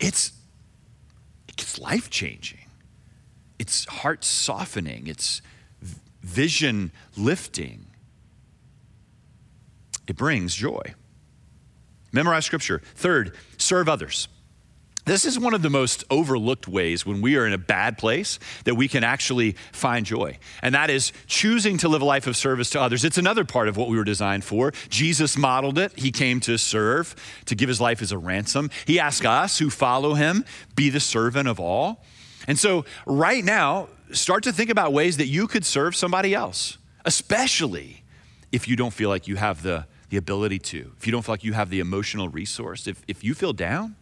it's, 0.00 0.32
it's 1.48 1.78
life 1.78 2.10
changing. 2.10 2.58
It's 3.58 3.84
heart 3.84 4.24
softening. 4.24 5.06
It's 5.06 5.42
vision 6.22 6.90
lifting. 7.16 7.86
It 10.08 10.16
brings 10.16 10.54
joy. 10.54 10.94
Memorize 12.12 12.46
scripture. 12.46 12.82
Third, 12.96 13.36
serve 13.58 13.88
others. 13.88 14.28
This 15.10 15.24
is 15.24 15.40
one 15.40 15.54
of 15.54 15.62
the 15.62 15.70
most 15.70 16.04
overlooked 16.08 16.68
ways 16.68 17.04
when 17.04 17.20
we 17.20 17.34
are 17.34 17.44
in 17.44 17.52
a 17.52 17.58
bad 17.58 17.98
place 17.98 18.38
that 18.62 18.76
we 18.76 18.86
can 18.86 19.02
actually 19.02 19.56
find 19.72 20.06
joy. 20.06 20.38
And 20.62 20.72
that 20.76 20.88
is 20.88 21.12
choosing 21.26 21.78
to 21.78 21.88
live 21.88 22.00
a 22.00 22.04
life 22.04 22.28
of 22.28 22.36
service 22.36 22.70
to 22.70 22.80
others. 22.80 23.04
It's 23.04 23.18
another 23.18 23.44
part 23.44 23.66
of 23.66 23.76
what 23.76 23.88
we 23.88 23.96
were 23.96 24.04
designed 24.04 24.44
for. 24.44 24.72
Jesus 24.88 25.36
modeled 25.36 25.78
it. 25.78 25.98
He 25.98 26.12
came 26.12 26.38
to 26.42 26.56
serve, 26.56 27.16
to 27.46 27.56
give 27.56 27.68
his 27.68 27.80
life 27.80 28.02
as 28.02 28.12
a 28.12 28.18
ransom. 28.18 28.70
He 28.86 29.00
asked 29.00 29.26
us 29.26 29.58
who 29.58 29.68
follow 29.68 30.14
him, 30.14 30.44
be 30.76 30.90
the 30.90 31.00
servant 31.00 31.48
of 31.48 31.58
all. 31.58 32.04
And 32.46 32.56
so, 32.56 32.84
right 33.04 33.44
now, 33.44 33.88
start 34.12 34.44
to 34.44 34.52
think 34.52 34.70
about 34.70 34.92
ways 34.92 35.16
that 35.16 35.26
you 35.26 35.48
could 35.48 35.64
serve 35.64 35.96
somebody 35.96 36.36
else, 36.36 36.78
especially 37.04 38.04
if 38.52 38.68
you 38.68 38.76
don't 38.76 38.94
feel 38.94 39.08
like 39.08 39.26
you 39.26 39.34
have 39.34 39.64
the, 39.64 39.86
the 40.10 40.18
ability 40.18 40.60
to, 40.60 40.92
if 40.96 41.04
you 41.04 41.10
don't 41.10 41.22
feel 41.22 41.32
like 41.32 41.42
you 41.42 41.54
have 41.54 41.68
the 41.68 41.80
emotional 41.80 42.28
resource, 42.28 42.86
if, 42.86 43.02
if 43.08 43.24
you 43.24 43.34
feel 43.34 43.52
down 43.52 43.96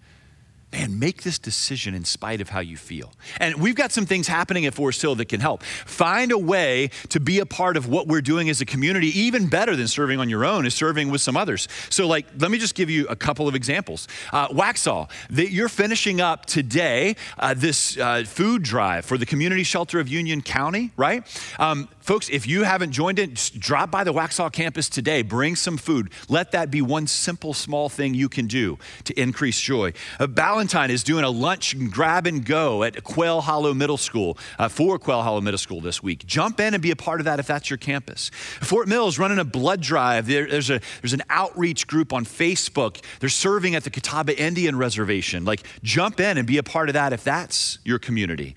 man, 0.73 0.99
make 0.99 1.23
this 1.23 1.39
decision 1.39 1.95
in 1.95 2.05
spite 2.05 2.41
of 2.41 2.51
how 2.51 2.61
you 2.61 2.77
feel. 2.77 3.13
And 3.39 3.57
we've 3.57 3.75
got 3.75 3.91
some 3.91 4.05
things 4.07 4.29
happening 4.29 4.67
at 4.67 4.75
Forest 4.75 5.01
Hill 5.01 5.15
that 5.15 5.27
can 5.27 5.41
help. 5.41 5.63
Find 5.63 6.31
a 6.31 6.39
way 6.39 6.91
to 7.09 7.21
be 7.21 7.39
a 7.39 7.47
part 7.47 7.77
of 7.77 7.89
what 7.89 8.07
we're 8.07 8.21
doing 8.21 8.51
as 8.51 8.61
a 8.61 8.67
community, 8.67 9.07
even 9.19 9.49
better 9.49 9.75
than 9.77 9.89
serving 9.89 10.21
on 10.21 10.29
your 10.29 10.45
own, 10.45 10.67
is 10.67 10.75
serving 10.75 11.11
with 11.11 11.21
some 11.21 11.37
others. 11.37 11.69
So, 11.89 12.07
like, 12.07 12.27
let 12.39 12.51
me 12.51 12.59
just 12.59 12.75
give 12.75 12.91
you 12.91 13.07
a 13.09 13.17
couple 13.17 13.49
of 13.49 13.55
examples. 13.55 14.09
Uh, 14.33 14.49
Waxhaw, 14.49 15.11
that 15.31 15.51
you're 15.51 15.71
finishing 15.71 16.21
up 16.21 16.45
today 16.47 17.17
uh, 17.39 17.55
this 17.55 17.97
uh, 17.97 18.25
food 18.27 18.63
drive 18.63 19.05
for 19.05 19.17
the 19.17 19.27
Community 19.27 19.63
Shelter 19.63 20.01
of 20.01 20.09
Union 20.09 20.43
County, 20.43 20.91
right? 20.97 21.25
Um, 21.59 21.89
Folks, 22.09 22.31
if 22.31 22.47
you 22.49 22.63
haven't 22.63 22.93
joined 22.93 23.19
it, 23.19 23.51
drop 23.59 23.91
by 23.91 24.03
the 24.03 24.15
Waxhaw 24.15 24.51
campus 24.51 24.89
today. 24.89 25.21
Bring 25.21 25.55
some 25.55 25.77
food. 25.77 26.11
Let 26.27 26.53
that 26.53 26.71
be 26.71 26.81
one 26.81 27.07
simple, 27.07 27.53
small 27.53 27.91
thing 27.91 28.15
you 28.15 28.31
can 28.31 28.47
do 28.47 28.79
to 29.05 29.21
increase 29.21 29.61
joy. 29.61 29.93
Uh, 30.19 30.27
Ballantyne 30.27 30.91
is 30.91 31.05
doing 31.05 31.23
a 31.23 31.29
lunch 31.29 31.77
grab 31.91 32.27
and 32.27 32.47
go 32.47 32.83
at 32.83 33.05
Quail 33.05 33.43
Hollow 33.43 33.75
Middle 33.75 33.99
School 33.99 34.39
uh, 34.59 34.69
for 34.69 34.99
Quail 34.99 35.21
Hollow 35.21 35.43
Middle 35.43 35.59
School 35.59 35.83
this 35.83 36.03
week. 36.03 36.25
Jump 36.25 36.61
in 36.61 36.73
and 36.73 36.83
be 36.83 36.91
a 36.91 36.97
part 36.97 37.21
of 37.21 37.27
that 37.27 37.41
if 37.41 37.47
that's 37.47 37.69
your 37.69 37.77
campus. 37.77 38.31
Fort 38.63 38.89
Mill's 38.89 39.19
running 39.19 39.39
a 39.39 39.45
blood 39.45 39.83
drive. 39.83 40.27
There, 40.27 40.47
there's, 40.47 40.71
a, 40.71 40.81
there's 41.03 41.13
an 41.13 41.25
outreach 41.29 41.87
group 41.87 42.15
on 42.15 42.25
Facebook. 42.25 43.05
They're 43.21 43.29
serving 43.29 43.75
at 43.75 43.85
the 43.85 43.91
Catawba 43.91 44.35
Indian 44.41 44.77
Reservation. 44.77 45.45
Like, 45.45 45.63
jump 45.83 46.21
in 46.21 46.39
and 46.39 46.47
be 46.47 46.57
a 46.57 46.63
part 46.63 46.89
of 46.89 46.95
that 46.95 47.13
if 47.13 47.23
that's 47.23 47.79
your 47.85 47.99
community. 47.99 48.57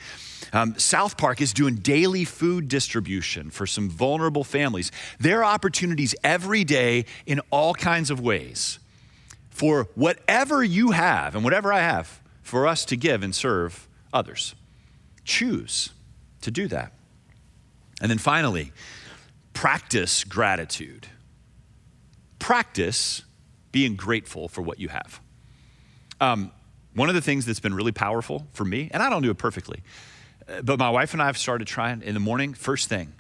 Um, 0.54 0.78
South 0.78 1.18
Park 1.18 1.42
is 1.42 1.54
doing 1.54 1.76
daily 1.76 2.26
food 2.26 2.68
distribution 2.68 3.50
for 3.52 3.66
some 3.66 3.90
vulnerable 3.90 4.44
families. 4.44 4.92
There 5.20 5.40
are 5.40 5.54
opportunities 5.54 6.16
every 6.24 6.64
day 6.64 7.06
in 7.26 7.42
all 7.52 7.74
kinds 7.74 8.10
of 8.10 8.20
ways 8.20 8.80
for 9.50 9.88
whatever 9.96 10.64
you 10.64 10.92
have 10.92 11.36
and 11.36 11.44
whatever 11.44 11.72
I 11.72 11.80
have 11.80 12.22
for 12.42 12.68
us 12.68 12.86
to 12.86 12.96
give 12.96 13.24
and 13.24 13.34
serve 13.36 13.88
others. 14.14 14.56
Choose 15.24 15.92
to 16.42 16.52
do 16.52 16.68
that. 16.70 16.94
And 18.02 18.10
then 18.10 18.18
finally, 18.18 18.72
practice 19.54 20.24
gratitude. 20.24 21.08
Practice 22.40 23.24
being 23.72 23.96
grateful 23.96 24.48
for 24.48 24.62
what 24.62 24.80
you 24.80 24.90
have. 24.90 25.22
Um, 26.20 26.52
one 26.94 27.10
of 27.10 27.16
the 27.16 27.22
things 27.22 27.46
that's 27.46 27.60
been 27.60 27.74
really 27.74 27.92
powerful 27.92 28.48
for 28.54 28.66
me, 28.66 28.90
and 28.92 29.02
I 29.02 29.10
don't 29.10 29.22
do 29.22 29.30
it 29.30 29.38
perfectly, 29.38 29.82
but 30.64 30.80
my 30.80 30.90
wife 30.90 31.14
and 31.14 31.22
I 31.22 31.28
have 31.28 31.38
started 31.38 31.68
trying 31.68 32.02
in 32.02 32.14
the 32.14 32.20
morning, 32.20 32.54
first 32.54 32.90
thing. 32.90 33.14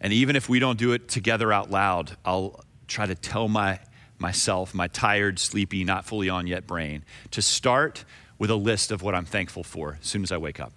And 0.00 0.12
even 0.12 0.36
if 0.36 0.48
we 0.48 0.58
don't 0.58 0.78
do 0.78 0.92
it 0.92 1.08
together 1.08 1.52
out 1.52 1.70
loud, 1.70 2.16
I'll 2.24 2.64
try 2.86 3.06
to 3.06 3.14
tell 3.14 3.48
my, 3.48 3.80
myself, 4.18 4.74
my 4.74 4.88
tired, 4.88 5.38
sleepy, 5.38 5.84
not 5.84 6.04
fully 6.04 6.28
on 6.28 6.46
yet 6.46 6.66
brain, 6.66 7.04
to 7.32 7.42
start 7.42 8.04
with 8.38 8.50
a 8.50 8.56
list 8.56 8.92
of 8.92 9.02
what 9.02 9.14
I'm 9.14 9.24
thankful 9.24 9.64
for 9.64 9.98
as 10.00 10.06
soon 10.06 10.22
as 10.22 10.30
I 10.30 10.36
wake 10.36 10.60
up. 10.60 10.72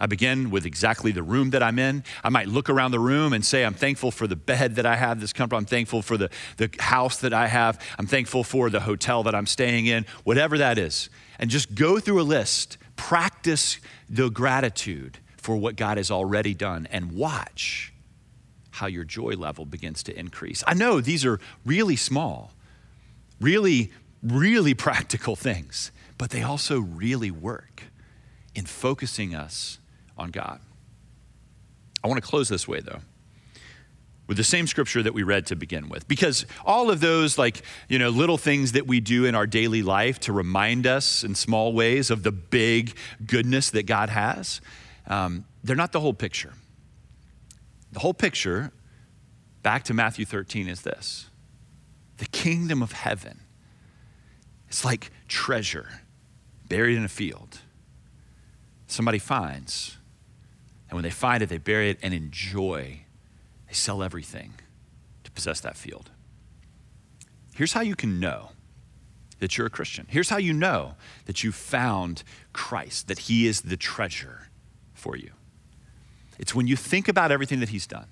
I 0.00 0.06
begin 0.06 0.50
with 0.50 0.64
exactly 0.64 1.10
the 1.10 1.24
room 1.24 1.50
that 1.50 1.62
I'm 1.62 1.78
in. 1.78 2.04
I 2.22 2.28
might 2.28 2.46
look 2.46 2.70
around 2.70 2.92
the 2.92 3.00
room 3.00 3.32
and 3.32 3.44
say, 3.44 3.64
I'm 3.64 3.74
thankful 3.74 4.12
for 4.12 4.28
the 4.28 4.36
bed 4.36 4.76
that 4.76 4.86
I 4.86 4.94
have 4.94 5.20
this 5.20 5.32
comfort. 5.32 5.56
I'm 5.56 5.64
thankful 5.64 6.02
for 6.02 6.16
the, 6.16 6.30
the 6.56 6.70
house 6.78 7.18
that 7.18 7.32
I 7.32 7.48
have. 7.48 7.80
I'm 7.98 8.06
thankful 8.06 8.44
for 8.44 8.70
the 8.70 8.80
hotel 8.80 9.24
that 9.24 9.34
I'm 9.34 9.46
staying 9.46 9.86
in, 9.86 10.06
whatever 10.22 10.58
that 10.58 10.78
is. 10.78 11.10
And 11.40 11.50
just 11.50 11.74
go 11.74 11.98
through 11.98 12.20
a 12.20 12.22
list, 12.22 12.78
practice 12.94 13.80
the 14.08 14.30
gratitude 14.30 15.18
for 15.48 15.56
what 15.56 15.76
God 15.76 15.96
has 15.96 16.10
already 16.10 16.52
done, 16.52 16.86
and 16.90 17.10
watch 17.10 17.90
how 18.68 18.86
your 18.86 19.04
joy 19.04 19.30
level 19.30 19.64
begins 19.64 20.02
to 20.02 20.14
increase. 20.14 20.62
I 20.66 20.74
know 20.74 21.00
these 21.00 21.24
are 21.24 21.40
really 21.64 21.96
small, 21.96 22.52
really, 23.40 23.90
really 24.22 24.74
practical 24.88 25.36
things, 25.36 25.90
but 26.18 26.28
they 26.28 26.42
also 26.42 26.80
really 26.80 27.30
work 27.30 27.84
in 28.54 28.66
focusing 28.66 29.34
us 29.34 29.78
on 30.18 30.32
God. 30.32 30.60
I 32.04 32.08
want 32.08 32.22
to 32.22 32.28
close 32.28 32.50
this 32.50 32.68
way, 32.68 32.80
though 32.80 33.00
with 34.26 34.36
the 34.36 34.44
same 34.44 34.66
scripture 34.66 35.02
that 35.02 35.14
we 35.14 35.22
read 35.22 35.46
to 35.46 35.56
begin 35.56 35.88
with 35.88 36.06
because 36.06 36.44
all 36.66 36.90
of 36.90 37.00
those 37.00 37.38
like 37.38 37.62
you 37.88 37.98
know 37.98 38.10
little 38.10 38.36
things 38.36 38.72
that 38.72 38.86
we 38.86 39.00
do 39.00 39.24
in 39.24 39.34
our 39.34 39.46
daily 39.46 39.82
life 39.82 40.20
to 40.20 40.34
remind 40.34 40.86
us 40.86 41.24
in 41.24 41.34
small 41.34 41.72
ways 41.72 42.10
of 42.10 42.24
the 42.24 42.30
big 42.30 42.94
goodness 43.26 43.70
that 43.70 43.86
god 43.86 44.10
has 44.10 44.60
um, 45.08 45.44
they're 45.64 45.76
not 45.76 45.92
the 45.92 46.00
whole 46.00 46.14
picture 46.14 46.54
the 47.92 48.00
whole 48.00 48.14
picture 48.14 48.70
back 49.62 49.82
to 49.84 49.94
matthew 49.94 50.24
13 50.24 50.68
is 50.68 50.82
this 50.82 51.28
the 52.18 52.26
kingdom 52.26 52.82
of 52.82 52.92
heaven 52.92 53.40
it's 54.68 54.84
like 54.84 55.10
treasure 55.26 56.02
buried 56.68 56.96
in 56.96 57.04
a 57.04 57.08
field 57.08 57.60
somebody 58.86 59.18
finds 59.18 59.98
and 60.88 60.96
when 60.96 61.02
they 61.02 61.10
find 61.10 61.42
it, 61.42 61.48
they 61.48 61.58
bury 61.58 61.90
it 61.90 61.98
and 62.02 62.14
enjoy. 62.14 63.00
They 63.66 63.74
sell 63.74 64.02
everything 64.02 64.54
to 65.24 65.30
possess 65.30 65.60
that 65.60 65.76
field. 65.76 66.10
Here's 67.54 67.72
how 67.72 67.82
you 67.82 67.94
can 67.94 68.20
know 68.20 68.50
that 69.40 69.56
you're 69.56 69.66
a 69.66 69.70
Christian. 69.70 70.06
Here's 70.08 70.30
how 70.30 70.38
you 70.38 70.52
know 70.52 70.94
that 71.26 71.44
you 71.44 71.52
found 71.52 72.22
Christ, 72.52 73.08
that 73.08 73.20
He 73.20 73.46
is 73.46 73.62
the 73.62 73.76
treasure 73.76 74.47
for 74.98 75.16
you. 75.16 75.30
It's 76.38 76.54
when 76.54 76.66
you 76.66 76.76
think 76.76 77.08
about 77.08 77.32
everything 77.32 77.60
that 77.60 77.70
He's 77.70 77.86
done 77.86 78.06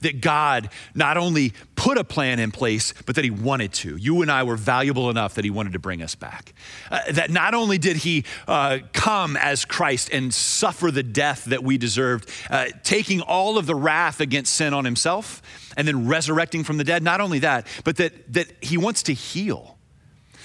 that 0.00 0.20
God 0.20 0.70
not 0.94 1.16
only 1.16 1.52
put 1.76 1.98
a 1.98 2.04
plan 2.04 2.38
in 2.38 2.50
place, 2.50 2.94
but 3.06 3.16
that 3.16 3.24
He 3.24 3.30
wanted 3.30 3.72
to. 3.74 3.96
You 3.96 4.22
and 4.22 4.30
I 4.30 4.42
were 4.42 4.56
valuable 4.56 5.10
enough 5.10 5.34
that 5.34 5.44
He 5.44 5.50
wanted 5.50 5.72
to 5.72 5.78
bring 5.78 6.02
us 6.02 6.14
back. 6.14 6.52
Uh, 6.90 7.00
that 7.12 7.30
not 7.30 7.54
only 7.54 7.78
did 7.78 7.96
He 7.96 8.24
uh, 8.46 8.78
come 8.92 9.36
as 9.36 9.64
Christ 9.64 10.10
and 10.12 10.32
suffer 10.32 10.90
the 10.90 11.02
death 11.02 11.46
that 11.46 11.62
we 11.62 11.78
deserved, 11.78 12.30
uh, 12.50 12.66
taking 12.82 13.20
all 13.20 13.58
of 13.58 13.66
the 13.66 13.74
wrath 13.74 14.20
against 14.20 14.54
sin 14.54 14.74
on 14.74 14.84
Himself 14.84 15.42
and 15.76 15.86
then 15.86 16.06
resurrecting 16.06 16.64
from 16.64 16.76
the 16.76 16.84
dead, 16.84 17.02
not 17.02 17.20
only 17.20 17.40
that, 17.40 17.66
but 17.84 17.96
that, 17.96 18.32
that 18.32 18.48
He 18.62 18.76
wants 18.76 19.02
to 19.04 19.14
heal 19.14 19.76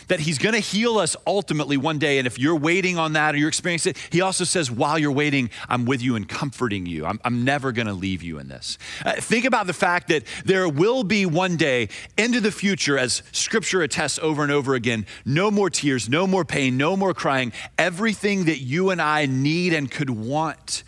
that 0.08 0.20
he's 0.22 0.38
going 0.38 0.54
to 0.54 0.60
heal 0.60 0.98
us 0.98 1.16
ultimately 1.26 1.78
one 1.78 2.00
day. 2.00 2.18
And 2.18 2.28
if 2.28 2.40
you're 2.40 2.56
waiting 2.56 2.98
on 2.98 3.14
that 3.14 3.36
or 3.36 3.38
you're 3.38 3.48
experiencing 3.48 3.92
it, 3.92 3.98
he 4.12 4.22
also 4.22 4.44
says, 4.44 4.70
while 4.72 4.98
you're 4.98 5.12
waiting, 5.12 5.50
I'm 5.68 5.86
with 5.86 6.02
you 6.02 6.16
and 6.16 6.28
comforting 6.28 6.86
you. 6.86 7.06
I'm, 7.06 7.20
I'm 7.24 7.44
never 7.44 7.72
going 7.72 7.88
to 7.88 7.94
leave 7.94 8.24
you 8.24 8.40
in 8.40 8.48
this. 8.48 8.78
Uh, 9.06 9.14
think 9.14 9.46
about 9.46 9.68
the 9.68 9.74
fact 9.74 10.08
that 10.10 10.24
there 10.44 10.68
will 10.70 11.04
be 11.04 11.26
one 11.26 11.58
day 11.58 11.90
into 12.18 12.42
the 12.42 12.52
future, 12.52 12.98
as 12.98 13.24
scripture 13.32 13.82
attests 13.82 14.20
over 14.20 14.44
and 14.44 14.52
over 14.52 14.76
again, 14.76 15.06
no 15.26 15.52
more 15.52 15.70
tears, 15.70 16.10
no 16.10 16.28
more 16.28 16.46
pain, 16.46 16.78
no 16.78 16.96
more 16.96 17.14
crying. 17.14 17.52
Everything 17.78 18.46
that 18.46 18.60
you 18.60 18.90
and 18.90 19.02
I 19.02 19.26
need 19.26 19.74
and 19.74 19.90
could 19.90 20.10
want 20.10 20.84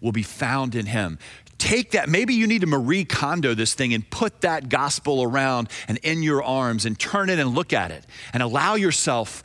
will 0.00 0.12
be 0.12 0.22
found 0.22 0.74
in 0.74 0.86
him 0.86 1.18
take 1.62 1.92
that. 1.92 2.08
Maybe 2.08 2.34
you 2.34 2.48
need 2.48 2.62
to 2.62 2.66
Marie 2.66 3.04
Kondo 3.04 3.54
this 3.54 3.74
thing 3.74 3.94
and 3.94 4.08
put 4.10 4.40
that 4.40 4.68
gospel 4.68 5.22
around 5.22 5.68
and 5.86 5.96
in 5.98 6.22
your 6.22 6.42
arms 6.42 6.84
and 6.84 6.98
turn 6.98 7.30
it 7.30 7.38
and 7.38 7.54
look 7.54 7.72
at 7.72 7.92
it 7.92 8.04
and 8.32 8.42
allow 8.42 8.74
yourself 8.74 9.44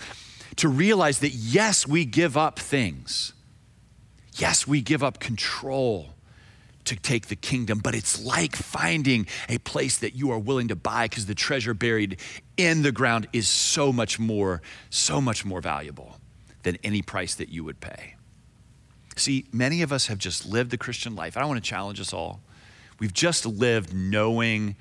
to 0.57 0.67
realize 0.67 1.19
that 1.19 1.33
yes, 1.33 1.87
we 1.87 2.05
give 2.05 2.35
up 2.35 2.57
things. 2.57 3.33
Yes, 4.33 4.67
we 4.67 4.81
give 4.81 5.03
up 5.03 5.19
control 5.19 6.15
to 6.85 6.95
take 6.95 7.27
the 7.27 7.35
kingdom, 7.35 7.79
but 7.79 7.93
it's 7.93 8.23
like 8.23 8.55
finding 8.55 9.27
a 9.47 9.59
place 9.59 9.97
that 9.97 10.15
you 10.15 10.31
are 10.31 10.39
willing 10.39 10.69
to 10.69 10.75
buy 10.75 11.05
because 11.05 11.27
the 11.27 11.35
treasure 11.35 11.75
buried 11.75 12.19
in 12.55 12.81
the 12.81 12.91
ground 12.91 13.27
is 13.31 13.47
so 13.47 13.93
much 13.93 14.17
more, 14.17 14.63
so 14.89 15.21
much 15.21 15.45
more 15.45 15.61
valuable 15.61 16.17
than 16.63 16.77
any 16.83 17.03
price 17.03 17.35
that 17.35 17.49
you 17.49 17.63
would 17.63 17.79
pay. 17.79 18.16
See, 19.17 19.45
many 19.51 19.81
of 19.81 19.91
us 19.91 20.07
have 20.07 20.19
just 20.19 20.45
lived 20.45 20.71
the 20.71 20.77
Christian 20.77 21.15
life. 21.15 21.35
I 21.35 21.39
don't 21.39 21.49
want 21.49 21.63
to 21.63 21.69
challenge 21.69 21.99
us 21.99 22.13
all. 22.13 22.41
We've 22.99 23.13
just 23.13 23.45
lived 23.45 23.93
knowing 23.93 24.75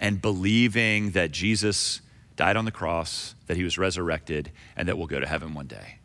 and 0.00 0.20
believing 0.20 1.10
that 1.10 1.32
Jesus 1.32 2.00
died 2.36 2.56
on 2.56 2.64
the 2.64 2.72
cross, 2.72 3.34
that 3.46 3.56
he 3.56 3.64
was 3.64 3.78
resurrected, 3.78 4.50
and 4.76 4.88
that 4.88 4.98
we'll 4.98 5.06
go 5.06 5.20
to 5.20 5.26
heaven 5.26 5.54
one 5.54 5.66
day. 5.66 5.98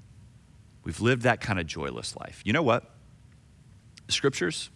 We've 0.84 0.99
lived 0.99 1.23
that 1.23 1.41
kind 1.41 1.60
of 1.60 1.67
joyless 1.67 2.15
life. 2.15 2.41
You 2.45 2.53
know 2.53 2.63
what? 2.63 2.89
The 4.08 4.13
scriptures, 4.13 4.69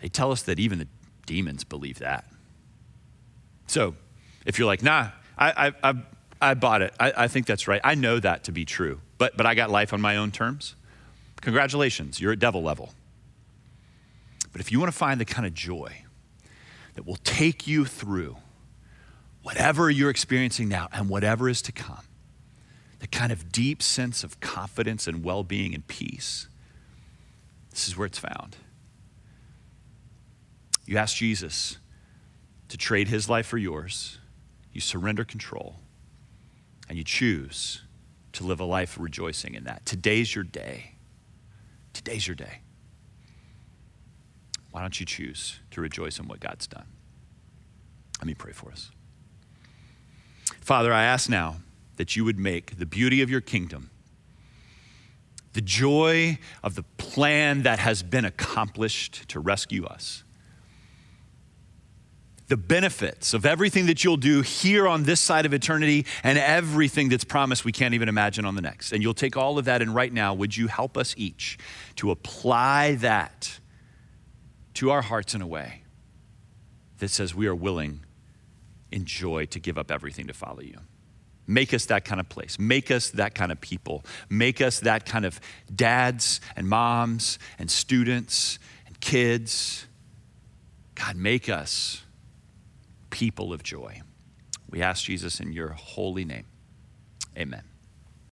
they 0.00 0.08
tell 0.08 0.32
us 0.32 0.42
that 0.42 0.58
even 0.58 0.78
the 0.78 0.88
demons 1.26 1.64
believe 1.64 2.00
that. 2.00 2.24
So 3.66 3.94
if 4.44 4.58
you're 4.58 4.66
like, 4.66 4.82
nah, 4.82 5.10
I, 5.38 5.68
I, 5.68 5.90
I, 5.90 5.94
I 6.40 6.54
bought 6.54 6.82
it, 6.82 6.94
I, 6.98 7.12
I 7.16 7.28
think 7.28 7.46
that's 7.46 7.68
right. 7.68 7.80
I 7.84 7.94
know 7.94 8.18
that 8.18 8.44
to 8.44 8.52
be 8.52 8.64
true, 8.64 9.00
but, 9.18 9.36
but 9.36 9.46
I 9.46 9.54
got 9.54 9.70
life 9.70 9.92
on 9.92 10.00
my 10.00 10.16
own 10.16 10.30
terms. 10.30 10.74
Congratulations, 11.40 12.20
you're 12.20 12.32
at 12.32 12.38
devil 12.38 12.62
level. 12.62 12.92
But 14.52 14.60
if 14.60 14.72
you 14.72 14.80
want 14.80 14.92
to 14.92 14.96
find 14.98 15.20
the 15.20 15.24
kind 15.24 15.46
of 15.46 15.54
joy 15.54 16.04
that 16.94 17.06
will 17.06 17.16
take 17.16 17.66
you 17.66 17.84
through 17.84 18.36
whatever 19.42 19.90
you're 19.90 20.10
experiencing 20.10 20.68
now 20.68 20.88
and 20.92 21.08
whatever 21.08 21.48
is 21.48 21.62
to 21.62 21.72
come, 21.72 22.04
the 22.98 23.06
kind 23.06 23.32
of 23.32 23.50
deep 23.50 23.82
sense 23.82 24.22
of 24.22 24.40
confidence 24.40 25.06
and 25.06 25.24
well 25.24 25.42
being 25.42 25.74
and 25.74 25.86
peace, 25.86 26.48
this 27.70 27.88
is 27.88 27.96
where 27.96 28.06
it's 28.06 28.18
found. 28.18 28.56
You 30.84 30.98
ask 30.98 31.16
Jesus 31.16 31.78
to 32.68 32.76
trade 32.76 33.08
his 33.08 33.28
life 33.28 33.46
for 33.46 33.58
yours, 33.58 34.18
you 34.72 34.80
surrender 34.80 35.24
control, 35.24 35.76
and 36.88 36.98
you 36.98 37.04
choose 37.04 37.82
to 38.32 38.44
live 38.44 38.60
a 38.60 38.64
life 38.64 38.96
rejoicing 38.98 39.54
in 39.54 39.64
that. 39.64 39.86
Today's 39.86 40.34
your 40.34 40.44
day. 40.44 40.96
Today's 41.92 42.26
your 42.26 42.34
day. 42.34 42.60
Why 44.70 44.80
don't 44.80 44.98
you 45.00 45.06
choose 45.06 45.58
to 45.72 45.80
rejoice 45.80 46.18
in 46.18 46.28
what 46.28 46.40
God's 46.40 46.66
done? 46.66 46.86
Let 48.18 48.26
me 48.26 48.34
pray 48.34 48.52
for 48.52 48.70
us. 48.70 48.90
Father, 50.60 50.92
I 50.92 51.04
ask 51.04 51.28
now 51.28 51.56
that 51.96 52.16
you 52.16 52.24
would 52.24 52.38
make 52.38 52.78
the 52.78 52.86
beauty 52.86 53.22
of 53.22 53.30
your 53.30 53.40
kingdom, 53.40 53.90
the 55.52 55.60
joy 55.60 56.38
of 56.62 56.74
the 56.76 56.84
plan 56.96 57.62
that 57.62 57.78
has 57.78 58.02
been 58.02 58.24
accomplished 58.24 59.28
to 59.28 59.40
rescue 59.40 59.84
us, 59.84 60.22
the 62.50 62.56
benefits 62.56 63.32
of 63.32 63.46
everything 63.46 63.86
that 63.86 64.02
you'll 64.02 64.16
do 64.16 64.42
here 64.42 64.88
on 64.88 65.04
this 65.04 65.20
side 65.20 65.46
of 65.46 65.54
eternity 65.54 66.04
and 66.24 66.36
everything 66.36 67.08
that's 67.08 67.22
promised 67.22 67.64
we 67.64 67.70
can't 67.70 67.94
even 67.94 68.08
imagine 68.08 68.44
on 68.44 68.56
the 68.56 68.60
next. 68.60 68.90
And 68.90 69.04
you'll 69.04 69.14
take 69.14 69.36
all 69.36 69.56
of 69.56 69.66
that, 69.66 69.80
and 69.80 69.94
right 69.94 70.12
now, 70.12 70.34
would 70.34 70.56
you 70.56 70.66
help 70.66 70.98
us 70.98 71.14
each 71.16 71.58
to 71.94 72.10
apply 72.10 72.96
that 72.96 73.60
to 74.74 74.90
our 74.90 75.00
hearts 75.00 75.32
in 75.32 75.40
a 75.40 75.46
way 75.46 75.84
that 76.98 77.08
says 77.08 77.36
we 77.36 77.46
are 77.46 77.54
willing 77.54 78.00
in 78.90 79.04
joy 79.04 79.46
to 79.46 79.60
give 79.60 79.78
up 79.78 79.92
everything 79.92 80.26
to 80.26 80.34
follow 80.34 80.60
you? 80.60 80.78
Make 81.46 81.72
us 81.72 81.86
that 81.86 82.04
kind 82.04 82.20
of 82.20 82.28
place. 82.28 82.58
Make 82.58 82.90
us 82.90 83.10
that 83.10 83.32
kind 83.32 83.52
of 83.52 83.60
people. 83.60 84.04
Make 84.28 84.60
us 84.60 84.80
that 84.80 85.06
kind 85.06 85.24
of 85.24 85.40
dads 85.72 86.40
and 86.56 86.68
moms 86.68 87.38
and 87.60 87.70
students 87.70 88.58
and 88.88 89.00
kids. 89.00 89.86
God, 90.96 91.14
make 91.14 91.48
us 91.48 92.02
people 93.10 93.52
of 93.52 93.62
joy. 93.62 94.02
We 94.68 94.82
ask 94.82 95.04
Jesus 95.04 95.40
in 95.40 95.52
your 95.52 95.70
holy 95.70 96.24
name. 96.24 96.46
Amen. 97.36 97.69